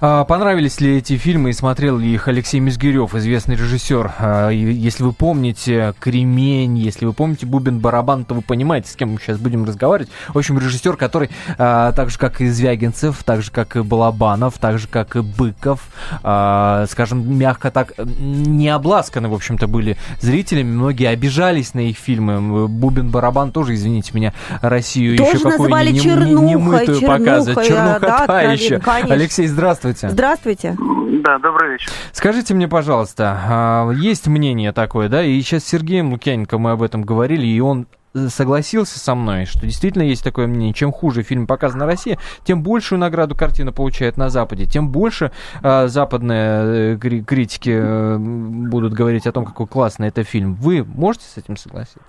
А, 0.01 0.25
понравились 0.25 0.81
ли 0.81 0.97
эти 0.97 1.15
фильмы 1.17 1.51
и 1.51 1.53
смотрел 1.53 1.97
ли 1.97 2.13
их 2.13 2.27
Алексей 2.27 2.59
Мизгирев, 2.59 3.15
известный 3.15 3.55
режиссер? 3.55 4.11
А, 4.19 4.49
если 4.49 5.03
вы 5.03 5.13
помните 5.13 5.93
«Кремень», 5.99 6.77
если 6.77 7.05
вы 7.05 7.13
помните 7.13 7.45
«Бубен-барабан», 7.45 8.25
то 8.25 8.35
вы 8.35 8.41
понимаете, 8.41 8.89
с 8.89 8.95
кем 8.95 9.13
мы 9.13 9.19
сейчас 9.19 9.37
будем 9.37 9.63
разговаривать. 9.63 10.11
В 10.27 10.37
общем, 10.37 10.59
режиссер, 10.59 10.97
который 10.97 11.29
а, 11.57 11.93
так 11.93 12.09
же, 12.09 12.17
как 12.17 12.41
и 12.41 12.49
Звягинцев, 12.49 13.23
так 13.23 13.41
же, 13.41 13.51
как 13.51 13.77
и 13.77 13.81
Балабанов, 13.81 14.57
так 14.57 14.79
же, 14.79 14.89
как 14.89 15.15
и 15.15 15.21
Быков, 15.21 15.79
а, 16.23 16.85
скажем, 16.89 17.37
мягко 17.37 17.71
так, 17.71 17.93
не 17.97 18.67
обласканы, 18.67 19.29
в 19.29 19.33
общем-то, 19.33 19.67
были 19.67 19.95
зрителями. 20.19 20.71
Многие 20.71 21.07
обижались 21.07 21.73
на 21.73 21.79
их 21.79 21.97
фильмы. 21.97 22.67
«Бубен-барабан» 22.67 23.53
тоже, 23.53 23.75
извините, 23.75 23.92
извините 23.93 24.11
меня, 24.13 24.33
Россию 24.61 25.17
Тоже 25.17 25.29
еще 25.31 25.43
какую 25.43 25.69
называли 25.69 25.91
не, 25.91 25.99
чернухой, 25.99 26.49
немытую 26.49 26.99
чернухой, 26.99 27.19
показывать. 27.19 27.67
Чернуха 27.67 27.99
да, 27.99 28.27
та 28.27 28.41
еще. 28.41 28.79
Конечно. 28.79 29.13
Алексей, 29.13 29.47
здравствуйте. 29.47 30.09
Здравствуйте. 30.09 30.75
Да, 31.23 31.39
добрый 31.39 31.73
вечер. 31.73 31.91
Скажите 32.11 32.53
мне, 32.53 32.67
пожалуйста, 32.67 33.39
а, 33.47 33.91
есть 33.91 34.27
мнение 34.27 34.71
такое, 34.71 35.09
да, 35.09 35.23
и 35.23 35.39
сейчас 35.41 35.63
с 35.63 35.67
Сергеем 35.67 36.11
Лукьяненко 36.11 36.57
мы 36.57 36.71
об 36.71 36.81
этом 36.81 37.03
говорили, 37.03 37.45
и 37.45 37.59
он 37.59 37.87
согласился 38.27 38.99
со 38.99 39.15
мной, 39.15 39.45
что 39.45 39.61
действительно 39.61 40.03
есть 40.03 40.23
такое 40.23 40.45
мнение, 40.45 40.73
чем 40.73 40.91
хуже 40.91 41.23
фильм 41.23 41.47
показан 41.47 41.79
на 41.79 41.87
России, 41.87 42.19
тем 42.43 42.61
большую 42.61 42.99
награду 42.99 43.35
картина 43.35 43.71
получает 43.71 44.17
на 44.17 44.29
Западе, 44.29 44.65
тем 44.65 44.89
больше 44.89 45.31
э, 45.63 45.87
западные 45.87 46.95
э, 46.95 47.23
критики 47.25 47.73
э, 47.73 48.17
будут 48.17 48.93
говорить 48.93 49.25
о 49.25 49.31
том, 49.31 49.45
какой 49.45 49.65
классный 49.65 50.09
это 50.09 50.23
фильм. 50.23 50.53
Вы 50.55 50.83
можете 50.83 51.25
с 51.25 51.37
этим 51.37 51.57
согласиться? 51.57 52.01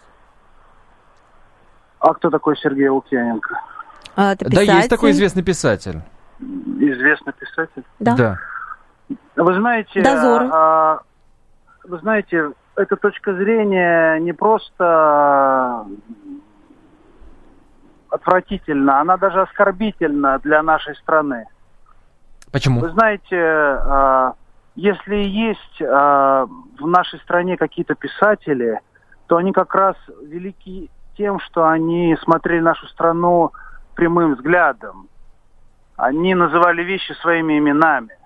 А 2.04 2.12
кто 2.12 2.28
такой 2.28 2.54
Сергей 2.58 2.88
Лукьяненко? 2.88 3.58
А, 4.14 4.34
да, 4.38 4.60
есть 4.60 4.90
такой 4.90 5.12
известный 5.12 5.42
писатель. 5.42 6.02
Известный 6.38 7.32
писатель? 7.32 7.82
Да. 7.98 8.14
да. 8.14 8.38
Вы 9.36 9.54
знаете, 9.54 10.02
Дозоры. 10.02 10.50
А, 10.52 11.00
вы 11.84 11.98
знаете, 12.00 12.50
эта 12.76 12.96
точка 12.96 13.34
зрения 13.34 14.18
не 14.18 14.34
просто 14.34 15.86
отвратительна, 18.10 19.00
она 19.00 19.16
даже 19.16 19.40
оскорбительна 19.40 20.38
для 20.40 20.62
нашей 20.62 20.96
страны. 20.96 21.46
Почему? 22.52 22.80
Вы 22.80 22.90
знаете, 22.90 23.40
а, 23.40 24.34
если 24.76 25.16
есть 25.16 25.80
а, 25.80 26.44
в 26.78 26.86
нашей 26.86 27.18
стране 27.20 27.56
какие-то 27.56 27.94
писатели, 27.94 28.78
что 29.24 29.38
они 29.38 29.52
как 29.52 29.74
раз 29.74 29.96
велики 30.22 30.90
тем, 31.16 31.40
что 31.40 31.68
они 31.68 32.16
смотрели 32.22 32.60
нашу 32.60 32.86
страну 32.88 33.52
прямым 33.94 34.34
взглядом. 34.34 35.08
Они 35.96 36.34
называли 36.34 36.82
вещи 36.82 37.12
своими 37.22 37.58
именами. 37.58 38.16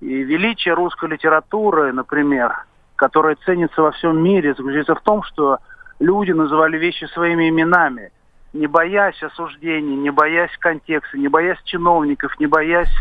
И 0.00 0.22
величие 0.22 0.74
русской 0.74 1.08
литературы, 1.08 1.92
например, 1.92 2.66
которая 2.96 3.36
ценится 3.44 3.82
во 3.82 3.92
всем 3.92 4.22
мире, 4.22 4.54
заключается 4.54 4.94
в 4.94 5.02
том, 5.02 5.22
что 5.22 5.58
люди 6.00 6.32
называли 6.32 6.76
вещи 6.76 7.04
своими 7.06 7.48
именами, 7.48 8.10
не 8.52 8.66
боясь 8.66 9.22
осуждений, 9.22 9.96
не 9.96 10.10
боясь 10.10 10.56
контекста, 10.58 11.18
не 11.18 11.28
боясь 11.28 11.62
чиновников, 11.64 12.38
не 12.40 12.46
боясь 12.46 12.92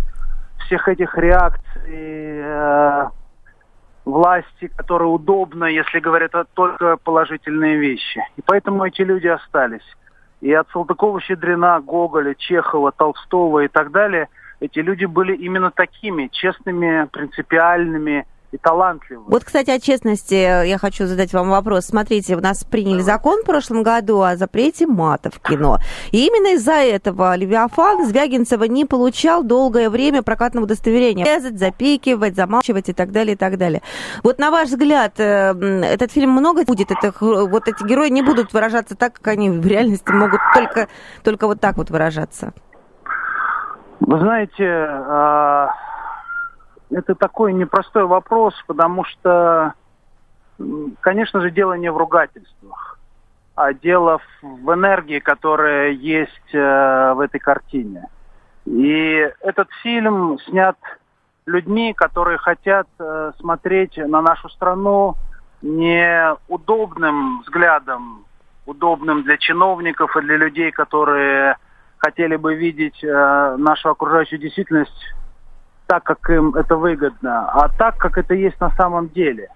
всех 0.66 0.88
этих 0.88 1.18
реакций 1.18 1.84
э, 1.86 3.08
власти, 4.08 4.72
которые 4.76 5.10
удобно, 5.10 5.66
если 5.66 6.00
говорят 6.00 6.32
только 6.54 6.98
положительные 6.98 7.78
вещи. 7.78 8.22
И 8.38 8.42
поэтому 8.46 8.86
эти 8.86 9.02
люди 9.02 9.28
остались. 9.28 9.86
И 10.40 10.54
от 10.54 10.68
Салтыкова-Щедрина, 10.70 11.82
Гоголя, 11.82 12.34
Чехова, 12.36 12.92
Толстого 12.92 13.66
и 13.66 13.68
так 13.68 13.92
далее, 13.92 14.28
эти 14.60 14.80
люди 14.80 15.06
были 15.06 15.36
именно 15.36 15.72
такими, 15.72 16.30
честными, 16.32 17.08
принципиальными, 17.12 18.26
и 18.52 18.58
талантливым. 18.58 19.26
Вот, 19.28 19.44
кстати, 19.44 19.70
о 19.72 19.80
честности 19.80 20.34
я 20.34 20.78
хочу 20.78 21.06
задать 21.06 21.34
вам 21.34 21.50
вопрос. 21.50 21.86
Смотрите, 21.86 22.36
у 22.36 22.40
нас 22.40 22.64
приняли 22.64 23.02
закон 23.02 23.42
в 23.42 23.46
прошлом 23.46 23.84
году 23.84 24.22
о 24.22 24.36
запрете 24.38 24.88
мата 24.88 25.30
в 25.30 25.40
кино. 25.40 25.80
И 26.12 26.26
именно 26.26 26.56
из-за 26.56 26.74
этого 26.74 27.36
Левиафан 27.36 28.06
Звягинцева 28.06 28.64
не 28.64 28.86
получал 28.86 29.44
долгое 29.44 29.90
время 29.90 30.24
прокатного 30.24 30.66
удостоверения. 30.66 31.26
Резать, 31.26 31.60
запикивать, 31.60 32.36
замалчивать 32.36 32.90
и 32.90 32.94
так 32.94 33.12
далее, 33.12 33.34
и 33.34 33.38
так 33.38 33.58
далее. 33.58 33.82
Вот 34.24 34.40
на 34.40 34.50
ваш 34.50 34.70
взгляд, 34.70 35.20
э, 35.20 35.54
этот 35.84 36.12
фильм 36.12 36.32
много 36.32 36.64
будет? 36.64 36.92
Это, 36.92 37.14
вот 37.20 37.68
эти 37.68 37.84
герои 37.86 38.10
не 38.10 38.22
будут 38.22 38.54
выражаться 38.54 38.96
так, 38.96 39.14
как 39.14 39.28
они 39.28 39.50
в 39.50 39.66
реальности 39.66 40.10
могут 40.10 40.40
только, 40.54 40.88
только 41.24 41.48
вот 41.48 41.60
так 41.60 41.78
вот 41.78 41.90
выражаться? 41.90 42.54
Вы 44.00 44.20
знаете, 44.20 44.64
а, 44.64 45.70
это 46.92 47.16
такой 47.16 47.54
непростой 47.54 48.06
вопрос, 48.06 48.54
потому 48.66 49.04
что, 49.04 49.74
конечно 51.02 51.42
же, 51.42 51.52
дело 51.52 51.74
не 51.74 51.92
в 51.92 51.98
ругательствах, 51.98 53.00
а 53.56 53.74
дело 53.74 54.20
в 54.42 54.74
энергии, 54.74 55.20
которая 55.20 55.92
есть 55.92 56.54
э, 56.54 57.14
в 57.14 57.20
этой 57.20 57.40
картине. 57.40 58.08
И 58.66 59.30
этот 59.42 59.70
фильм 59.82 60.38
снят 60.48 60.78
людьми, 61.46 61.94
которые 61.94 62.38
хотят 62.38 62.88
э, 63.00 63.32
смотреть 63.40 63.98
на 63.98 64.22
нашу 64.22 64.50
страну 64.50 65.16
не 65.62 66.36
удобным 66.48 67.42
взглядом, 67.42 68.26
удобным 68.66 69.24
для 69.24 69.38
чиновников 69.38 70.16
и 70.16 70.22
для 70.22 70.38
людей, 70.38 70.72
которые 70.72 71.58
хотели 71.98 72.36
бы 72.36 72.56
видеть 72.56 73.04
э, 73.04 73.56
нашу 73.58 73.90
окружающую 73.90 74.40
действительность 74.40 75.16
так, 75.88 76.04
как 76.04 76.30
им 76.30 76.54
это 76.56 76.76
выгодно, 76.76 77.50
а 77.50 77.70
так, 77.70 77.98
как 77.98 78.18
это 78.18 78.34
есть 78.36 78.60
на 78.60 78.70
самом 78.72 79.10
деле. 79.10 79.50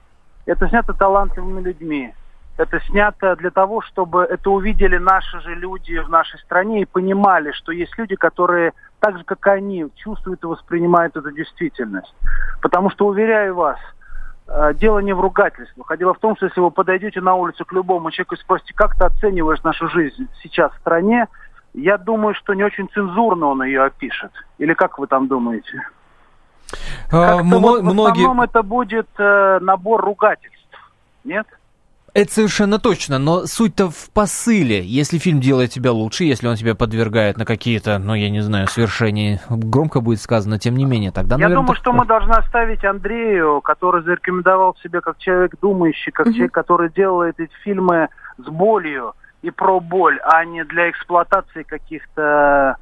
Это 0.45 0.67
снято 0.69 0.93
талантливыми 0.93 1.61
людьми. 1.61 2.13
Это 2.57 2.79
снято 2.81 3.35
для 3.35 3.49
того, 3.49 3.81
чтобы 3.81 4.23
это 4.23 4.49
увидели 4.49 4.97
наши 4.97 5.39
же 5.41 5.55
люди 5.55 5.97
в 5.99 6.09
нашей 6.09 6.39
стране 6.39 6.81
и 6.81 6.85
понимали, 6.85 7.51
что 7.51 7.71
есть 7.71 7.97
люди, 7.97 8.15
которые 8.15 8.73
так 8.99 9.17
же, 9.17 9.23
как 9.23 9.45
они, 9.47 9.87
чувствуют 9.95 10.43
и 10.43 10.47
воспринимают 10.47 11.15
эту 11.15 11.31
действительность. 11.31 12.13
Потому 12.61 12.89
что, 12.91 13.07
уверяю 13.07 13.55
вас, 13.55 13.79
э, 14.47 14.73
дело 14.75 14.99
не 14.99 15.13
в 15.13 15.19
ругательствах, 15.19 15.89
а 15.89 15.97
дело 15.97 16.13
в 16.13 16.19
том, 16.19 16.35
что 16.35 16.45
если 16.45 16.59
вы 16.59 16.71
подойдете 16.71 17.19
на 17.21 17.35
улицу 17.35 17.65
к 17.65 17.73
любому 17.73 18.11
человеку 18.11 18.35
и 18.35 18.39
спросите, 18.39 18.73
как 18.75 18.95
ты 18.95 19.05
оцениваешь 19.05 19.63
нашу 19.63 19.87
жизнь 19.87 20.27
сейчас 20.43 20.71
в 20.73 20.79
стране, 20.79 21.27
я 21.73 21.97
думаю, 21.97 22.35
что 22.35 22.53
не 22.53 22.63
очень 22.63 22.89
цензурно 22.89 23.47
он 23.47 23.63
ее 23.63 23.83
опишет. 23.83 24.31
Или 24.59 24.73
как 24.73 24.99
вы 24.99 25.07
там 25.07 25.27
думаете? 25.27 25.81
А, 27.11 27.39
М- 27.39 27.49
вот 27.49 27.81
многие... 27.81 28.21
В 28.21 28.23
основном 28.23 28.41
это 28.41 28.63
будет 28.63 29.07
э, 29.17 29.59
набор 29.61 30.01
ругательств, 30.01 30.67
нет? 31.23 31.47
Это 32.13 32.33
совершенно 32.33 32.77
точно, 32.77 33.19
но 33.19 33.45
суть-то 33.45 33.89
в 33.89 34.09
посыле. 34.13 34.83
Если 34.83 35.17
фильм 35.17 35.39
делает 35.39 35.69
тебя 35.69 35.93
лучше, 35.93 36.25
если 36.25 36.47
он 36.47 36.57
тебя 36.57 36.75
подвергает 36.75 37.37
на 37.37 37.45
какие-то, 37.45 37.99
ну, 37.99 38.13
я 38.13 38.29
не 38.29 38.41
знаю, 38.41 38.67
свершения, 38.67 39.39
громко 39.49 40.01
будет 40.01 40.19
сказано, 40.19 40.59
тем 40.59 40.75
не 40.75 40.83
менее, 40.83 41.11
тогда, 41.11 41.35
Я 41.35 41.43
наверное, 41.43 41.61
думаю, 41.61 41.75
так... 41.75 41.77
что 41.77 41.93
мы 41.93 42.05
должны 42.05 42.33
оставить 42.33 42.83
Андрею, 42.83 43.61
который 43.61 44.03
зарекомендовал 44.03 44.75
себя 44.83 44.99
как 44.99 45.19
человек 45.19 45.55
думающий, 45.61 46.11
как 46.11 46.27
mm-hmm. 46.27 46.33
человек, 46.33 46.53
который 46.53 46.89
делает 46.89 47.39
эти 47.39 47.53
фильмы 47.63 48.09
с 48.37 48.43
болью 48.43 49.13
и 49.41 49.49
про 49.49 49.79
боль, 49.79 50.19
а 50.23 50.43
не 50.43 50.65
для 50.65 50.89
эксплуатации 50.89 51.63
каких-то... 51.63 52.75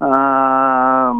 Э, 0.00 1.12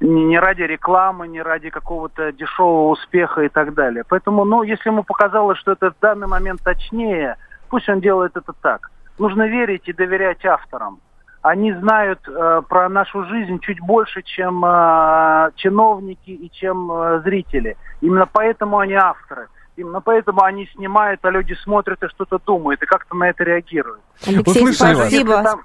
не 0.00 0.38
ради 0.38 0.62
рекламы, 0.62 1.28
не 1.28 1.40
ради 1.42 1.70
какого-то 1.70 2.32
дешевого 2.32 2.90
успеха 2.90 3.42
и 3.42 3.48
так 3.48 3.74
далее. 3.74 4.04
Поэтому, 4.08 4.44
ну, 4.44 4.62
если 4.62 4.90
ему 4.90 5.02
показалось, 5.02 5.58
что 5.58 5.72
это 5.72 5.90
в 5.90 5.98
данный 6.00 6.26
момент 6.26 6.60
точнее, 6.62 7.36
пусть 7.68 7.88
он 7.88 8.00
делает 8.00 8.36
это 8.36 8.52
так. 8.60 8.90
Нужно 9.18 9.48
верить 9.48 9.88
и 9.88 9.92
доверять 9.92 10.44
авторам. 10.44 10.98
Они 11.40 11.72
знают 11.72 12.18
э, 12.26 12.62
про 12.68 12.88
нашу 12.88 13.24
жизнь 13.26 13.60
чуть 13.60 13.80
больше, 13.80 14.22
чем 14.22 14.64
э, 14.64 15.50
чиновники 15.54 16.30
и 16.30 16.50
чем 16.50 16.90
э, 16.90 17.20
зрители. 17.20 17.76
Именно 18.00 18.26
поэтому 18.30 18.78
они 18.78 18.94
авторы. 18.94 19.46
Именно 19.76 20.00
поэтому 20.00 20.42
они 20.42 20.66
снимают, 20.74 21.20
а 21.22 21.30
люди 21.30 21.54
смотрят 21.62 22.02
и 22.02 22.08
что-то 22.08 22.40
думают, 22.44 22.82
и 22.82 22.86
как-то 22.86 23.14
на 23.14 23.28
это 23.28 23.44
реагируют. 23.44 24.00
Алексей, 24.26 24.62
Услышали 24.62 24.94
спасибо. 24.94 25.28
Вас. 25.28 25.56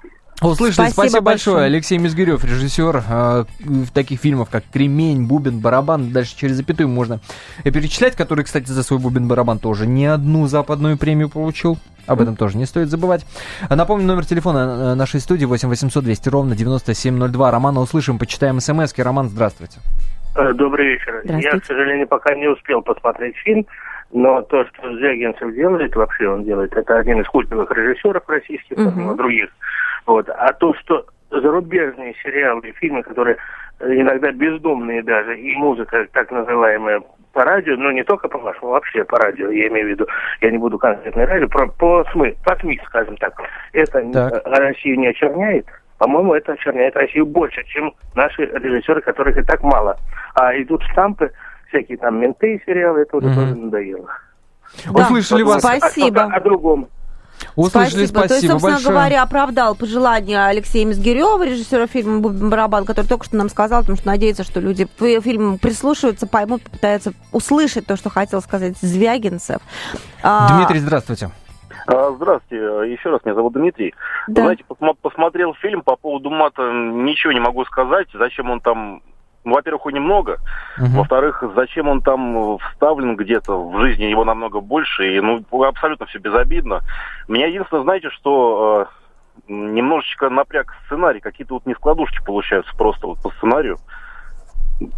Услышали, 0.42 0.88
спасибо, 0.88 0.92
спасибо 0.92 1.20
большое. 1.20 1.54
большое. 1.56 1.66
Алексей 1.66 1.98
Мизгирев, 1.98 2.44
режиссер 2.44 3.02
э, 3.08 3.44
таких 3.94 4.20
фильмов, 4.20 4.48
как 4.50 4.64
«Кремень», 4.72 5.26
«Бубен», 5.26 5.60
«Барабан». 5.60 6.12
Дальше 6.12 6.36
через 6.36 6.56
запятую 6.56 6.88
можно 6.88 7.20
перечислять, 7.64 8.16
который, 8.16 8.44
кстати, 8.44 8.68
за 8.68 8.82
свой 8.82 8.98
«Бубен-барабан» 8.98 9.58
тоже 9.58 9.86
не 9.86 10.06
одну 10.06 10.46
западную 10.46 10.98
премию 10.98 11.28
получил. 11.28 11.78
Об 12.06 12.20
этом 12.20 12.34
тоже 12.34 12.56
не 12.58 12.66
стоит 12.66 12.88
забывать. 12.88 13.24
Напомню, 13.70 14.06
номер 14.06 14.24
телефона 14.24 14.92
э, 14.92 14.94
нашей 14.94 15.20
студии 15.20 15.44
8 15.44 15.68
800 15.68 16.02
200 16.02 16.28
ровно 16.28 16.56
9702. 16.56 17.50
Романа 17.50 17.80
услышим, 17.80 18.18
почитаем 18.18 18.58
смс 18.58 18.92
-ки. 18.92 19.02
Роман, 19.02 19.28
здравствуйте. 19.28 19.78
Э, 20.34 20.52
добрый 20.52 20.94
вечер. 20.94 21.22
Я, 21.24 21.60
к 21.60 21.64
сожалению, 21.64 22.08
пока 22.08 22.34
не 22.34 22.48
успел 22.48 22.82
посмотреть 22.82 23.36
фильм, 23.36 23.66
но 24.12 24.42
то, 24.42 24.64
что 24.64 24.94
Звягинцев 24.96 25.54
делает, 25.54 25.94
вообще 25.94 26.28
он 26.28 26.44
делает, 26.44 26.72
это 26.72 26.98
один 26.98 27.20
из 27.20 27.28
культовых 27.28 27.70
режиссеров 27.70 28.28
российских, 28.28 28.76
uh-huh. 28.76 29.16
других 29.16 29.48
вот. 30.06 30.28
А 30.28 30.52
то, 30.52 30.74
что 30.74 31.06
зарубежные 31.30 32.14
сериалы 32.22 32.68
и 32.68 32.72
фильмы, 32.72 33.02
которые 33.02 33.36
иногда 33.80 34.30
бездумные 34.32 35.02
даже, 35.02 35.38
и 35.38 35.54
музыка 35.56 36.06
так 36.12 36.30
называемая 36.30 37.02
по 37.32 37.44
радио, 37.44 37.76
но 37.76 37.90
не 37.90 38.04
только 38.04 38.28
по 38.28 38.38
вашему, 38.38 38.72
вообще 38.72 39.04
по 39.04 39.18
радио, 39.18 39.50
я 39.50 39.68
имею 39.68 39.86
в 39.86 39.90
виду, 39.90 40.06
я 40.40 40.50
не 40.50 40.58
буду 40.58 40.78
конкретно 40.78 41.26
радио, 41.26 41.48
про, 41.48 41.66
по 41.66 42.04
СМИ, 42.12 42.36
по 42.44 42.54
СМИ, 42.56 42.80
скажем 42.86 43.16
так, 43.16 43.34
это 43.72 44.12
так. 44.12 44.46
Россию 44.46 44.98
не 44.98 45.08
очерняет, 45.08 45.66
по-моему, 45.98 46.34
это 46.34 46.52
очерняет 46.52 46.96
Россию 46.96 47.26
больше, 47.26 47.64
чем 47.64 47.94
наши 48.14 48.44
режиссеры, 48.44 49.00
которых 49.00 49.38
и 49.38 49.42
так 49.42 49.62
мало. 49.62 49.96
А 50.34 50.52
идут 50.60 50.82
штампы, 50.90 51.30
всякие 51.68 51.96
там 51.96 52.20
менты 52.20 52.60
сериалы, 52.66 53.02
это 53.02 53.16
уже 53.16 53.28
угу. 53.28 53.34
тоже 53.36 53.54
надоело. 53.54 54.10
Услышали 54.90 55.42
вас. 55.42 55.62
Спасибо. 55.62 56.22
О, 56.22 56.26
о, 56.26 56.36
о 56.36 56.40
другом. 56.40 56.88
Услышали, 57.56 58.06
спасибо, 58.06 58.18
спасибо 58.18 58.28
То 58.28 58.34
есть, 58.34 58.46
собственно 58.48 58.74
большое. 58.74 58.94
говоря, 58.94 59.22
оправдал 59.22 59.74
пожелания 59.74 60.46
Алексея 60.46 60.84
Мизгирева, 60.86 61.44
режиссера 61.44 61.86
фильма 61.86 62.20
«Барабан», 62.20 62.84
который 62.84 63.06
только 63.06 63.24
что 63.24 63.36
нам 63.36 63.48
сказал, 63.48 63.80
потому 63.80 63.98
что 63.98 64.06
надеется, 64.06 64.44
что 64.44 64.60
люди 64.60 64.84
к 64.86 65.20
фильму 65.20 65.58
прислушиваются, 65.58 66.26
поймут, 66.26 66.62
попытаются 66.62 67.12
услышать 67.32 67.86
то, 67.86 67.96
что 67.96 68.10
хотел 68.10 68.40
сказать 68.42 68.76
Звягинцев. 68.80 69.60
А, 70.22 70.56
Дмитрий, 70.56 70.80
здравствуйте. 70.80 71.30
А, 71.86 72.12
здравствуйте, 72.12 72.64
еще 72.92 73.10
раз, 73.10 73.20
меня 73.24 73.34
зовут 73.34 73.54
Дмитрий. 73.54 73.94
Да. 74.28 74.42
Знаете, 74.42 74.64
посмотрел 75.00 75.54
фильм 75.54 75.82
по 75.82 75.96
поводу 75.96 76.30
мата, 76.30 76.62
ничего 76.70 77.32
не 77.32 77.40
могу 77.40 77.64
сказать, 77.64 78.08
зачем 78.12 78.50
он 78.50 78.60
там 78.60 79.02
ну, 79.44 79.54
во-первых, 79.54 79.82
его 79.82 79.90
немного. 79.90 80.38
Угу. 80.78 80.98
Во-вторых, 80.98 81.42
зачем 81.56 81.88
он 81.88 82.00
там 82.00 82.58
вставлен 82.58 83.16
где-то 83.16 83.68
в 83.68 83.80
жизни, 83.80 84.04
его 84.04 84.24
намного 84.24 84.60
больше. 84.60 85.16
И, 85.16 85.20
ну, 85.20 85.44
абсолютно 85.64 86.06
все 86.06 86.18
безобидно. 86.18 86.80
Меня 87.28 87.46
единственное, 87.46 87.82
знаете, 87.82 88.10
что 88.10 88.86
э, 89.48 89.52
немножечко 89.52 90.30
напряг 90.30 90.74
сценарий. 90.86 91.20
Какие-то 91.20 91.54
вот 91.54 91.66
нескладушки 91.66 92.22
получаются 92.24 92.74
просто 92.76 93.08
вот 93.08 93.20
по 93.20 93.30
сценарию. 93.30 93.78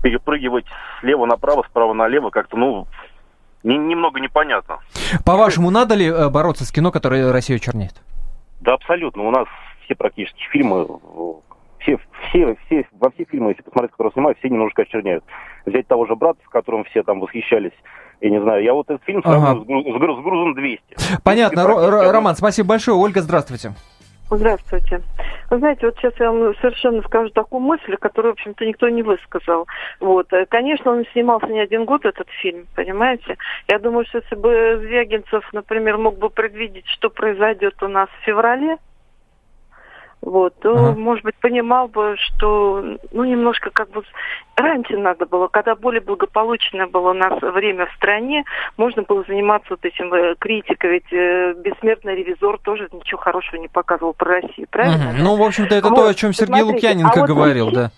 Перепрыгивать 0.02 0.66
слева 1.00 1.26
направо, 1.26 1.64
справа 1.68 1.94
налево 1.94 2.30
как-то, 2.30 2.56
ну, 2.56 2.86
не, 3.62 3.78
немного 3.78 4.20
непонятно. 4.20 4.78
По-вашему, 5.24 5.70
надо 5.70 5.94
ли 5.94 6.06
э, 6.06 6.28
бороться 6.28 6.66
с 6.66 6.70
кино, 6.70 6.90
которое 6.90 7.32
Россию 7.32 7.60
черняет? 7.60 7.94
Да, 8.60 8.74
абсолютно. 8.74 9.22
У 9.22 9.30
нас 9.30 9.46
все 9.84 9.94
практически 9.94 10.42
фильмы 10.50 10.86
все, 11.84 11.98
все, 12.28 12.56
все, 12.66 12.86
во 12.92 13.10
все 13.10 13.24
фильмы, 13.24 13.50
если 13.50 13.62
посмотреть, 13.62 13.92
которые 13.92 14.12
снимают, 14.12 14.38
все 14.38 14.48
немножко 14.48 14.82
очерняют. 14.82 15.24
Взять 15.66 15.86
того 15.86 16.06
же 16.06 16.16
брата, 16.16 16.40
с 16.44 16.48
которым 16.48 16.84
все 16.84 17.02
там 17.02 17.20
восхищались, 17.20 17.72
я 18.20 18.30
не 18.30 18.40
знаю, 18.40 18.62
я 18.62 18.72
вот 18.72 18.88
этот 18.90 19.04
фильм 19.04 19.20
ага. 19.24 19.54
с, 19.54 19.64
с, 19.64 19.64
с 19.64 20.22
грузом 20.22 20.54
200. 20.54 20.82
Понятно, 21.22 21.60
Р- 21.60 22.12
Роман, 22.12 22.34
спасибо 22.36 22.70
большое. 22.70 22.96
Ольга, 22.96 23.20
здравствуйте. 23.20 23.74
Здравствуйте. 24.30 25.02
Вы 25.50 25.58
знаете, 25.58 25.86
вот 25.86 25.96
сейчас 25.98 26.14
я 26.18 26.32
вам 26.32 26.54
совершенно 26.56 27.02
скажу 27.02 27.28
такую 27.28 27.60
мысль, 27.60 27.96
которую, 27.96 28.32
в 28.32 28.38
общем-то, 28.38 28.64
никто 28.64 28.88
не 28.88 29.02
высказал. 29.02 29.66
Вот. 30.00 30.30
Конечно, 30.48 30.92
он 30.92 31.04
снимался 31.12 31.46
не 31.48 31.60
один 31.60 31.84
год, 31.84 32.06
этот 32.06 32.28
фильм, 32.40 32.66
понимаете? 32.74 33.36
Я 33.68 33.78
думаю, 33.78 34.06
что 34.06 34.18
если 34.18 34.34
бы 34.34 34.80
Звягинцев, 34.80 35.46
например, 35.52 35.98
мог 35.98 36.18
бы 36.18 36.30
предвидеть, 36.30 36.86
что 36.86 37.10
произойдет 37.10 37.80
у 37.82 37.88
нас 37.88 38.08
в 38.08 38.24
феврале, 38.24 38.78
вот, 40.24 40.54
то, 40.60 40.72
ага. 40.72 40.98
может 40.98 41.24
быть, 41.24 41.34
понимал 41.36 41.88
бы, 41.88 42.16
что, 42.18 42.82
ну, 43.12 43.24
немножко 43.24 43.70
как 43.70 43.90
бы 43.90 44.02
раньше 44.56 44.96
надо 44.96 45.26
было, 45.26 45.48
когда 45.48 45.74
более 45.74 46.00
благополучное 46.00 46.86
было 46.86 47.10
у 47.10 47.14
нас 47.14 47.40
время 47.42 47.86
в 47.86 47.92
стране, 47.96 48.44
можно 48.76 49.02
было 49.02 49.24
заниматься 49.28 49.68
вот 49.70 49.84
этим 49.84 50.12
э, 50.14 50.34
критикой, 50.38 50.90
ведь 50.92 51.12
э, 51.12 51.54
бессмертный 51.62 52.16
ревизор 52.16 52.58
тоже 52.58 52.88
ничего 52.92 53.20
хорошего 53.20 53.60
не 53.60 53.68
показывал 53.68 54.14
про 54.14 54.40
Россию, 54.40 54.66
правильно? 54.70 55.10
Угу. 55.10 55.16
Ну, 55.18 55.36
в 55.36 55.42
общем-то, 55.42 55.74
это 55.74 55.88
вот, 55.88 55.96
то, 55.96 56.06
о 56.08 56.14
чем 56.14 56.32
Сергей 56.32 56.62
смотрите, 56.62 56.88
Лукьяненко 56.88 57.22
а 57.22 57.26
говорил, 57.26 57.66
вот, 57.66 57.74
да. 57.74 57.90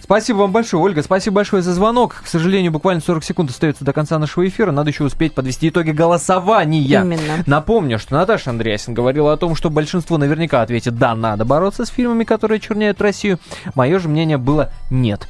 Спасибо 0.00 0.38
вам 0.38 0.52
большое, 0.52 0.82
Ольга. 0.82 1.02
Спасибо 1.02 1.36
большое 1.36 1.62
за 1.62 1.74
звонок. 1.74 2.22
К 2.24 2.26
сожалению, 2.26 2.72
буквально 2.72 3.00
40 3.00 3.24
секунд 3.24 3.50
остается 3.50 3.84
до 3.84 3.92
конца 3.92 4.18
нашего 4.18 4.46
эфира. 4.46 4.72
Надо 4.72 4.90
еще 4.90 5.04
успеть 5.04 5.34
подвести 5.34 5.68
итоги 5.68 5.90
голосования. 5.90 6.80
Именно. 6.80 7.44
Напомню, 7.46 7.98
что 7.98 8.14
Наташа 8.14 8.50
Андреасин 8.50 8.94
говорила 8.94 9.32
о 9.32 9.36
том, 9.36 9.54
что 9.54 9.70
большинство 9.70 10.18
наверняка 10.18 10.62
ответит 10.62 10.96
«да, 10.96 11.14
надо 11.14 11.44
бороться 11.44 11.84
с 11.84 11.88
фильмами, 11.88 12.24
которые 12.24 12.60
черняют 12.60 13.00
Россию». 13.00 13.38
Мое 13.74 13.98
же 13.98 14.08
мнение 14.08 14.38
было 14.38 14.72
«нет». 14.90 15.28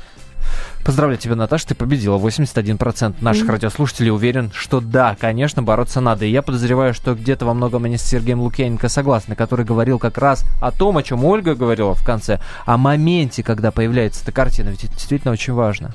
Поздравляю 0.85 1.18
тебя, 1.18 1.37
Наташа, 1.37 1.68
ты 1.68 1.74
победила. 1.74 2.18
81% 2.18 3.16
наших 3.20 3.45
mm-hmm. 3.45 3.53
радиослушателей 3.53 4.11
уверен, 4.11 4.51
что 4.55 4.81
да, 4.81 5.16
конечно, 5.18 5.62
бороться 5.62 6.01
надо. 6.01 6.24
И 6.24 6.31
я 6.31 6.43
подозреваю, 6.43 6.95
что 6.95 7.14
где-то 7.14 7.45
во 7.45 7.55
многом 7.55 7.85
они 7.85 7.97
с 7.99 8.03
Сергеем 8.03 8.41
Лукьяненко 8.41 8.89
согласны, 8.89 9.35
который 9.35 9.64
говорил 9.64 9.99
как 9.99 10.18
раз 10.18 10.45
о 10.61 10.70
том, 10.70 10.97
о 10.97 11.03
чем 11.03 11.24
Ольга 11.24 11.55
говорила 11.55 11.95
в 11.95 12.05
конце, 12.05 12.41
о 12.64 12.76
моменте, 12.76 13.43
когда 13.43 13.70
появляется 13.70 14.22
эта 14.22 14.33
картина. 14.33 14.70
Ведь 14.70 14.85
это 14.85 14.95
действительно 14.95 15.33
очень 15.33 15.53
важно. 15.53 15.95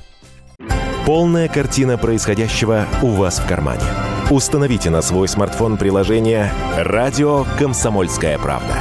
Полная 1.04 1.48
картина 1.48 1.98
происходящего 1.98 2.86
у 3.02 3.10
вас 3.10 3.38
в 3.38 3.46
кармане. 3.46 3.84
Установите 4.30 4.90
на 4.90 5.02
свой 5.02 5.28
смартфон 5.28 5.76
приложение 5.76 6.52
«Радио 6.76 7.44
Комсомольская 7.58 8.38
правда». 8.38 8.74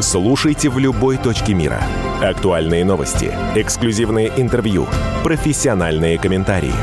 Слушайте 0.00 0.70
в 0.70 0.78
любой 0.78 1.16
точке 1.16 1.54
мира. 1.54 1.82
Актуальные 2.22 2.84
новости, 2.84 3.32
эксклюзивные 3.54 4.30
интервью, 4.36 4.86
профессиональные 5.24 6.18
комментарии. 6.18 6.74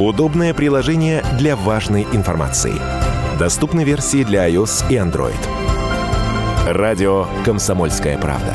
Удобное 0.00 0.54
приложение 0.54 1.22
для 1.38 1.54
важной 1.54 2.04
информации. 2.14 2.72
Доступны 3.38 3.84
версии 3.84 4.24
для 4.24 4.48
iOS 4.48 4.86
и 4.88 4.94
Android. 4.94 5.36
Радио 6.66 7.26
«Комсомольская 7.44 8.16
правда». 8.16 8.54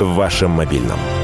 В 0.00 0.16
вашем 0.16 0.50
мобильном– 0.50 0.98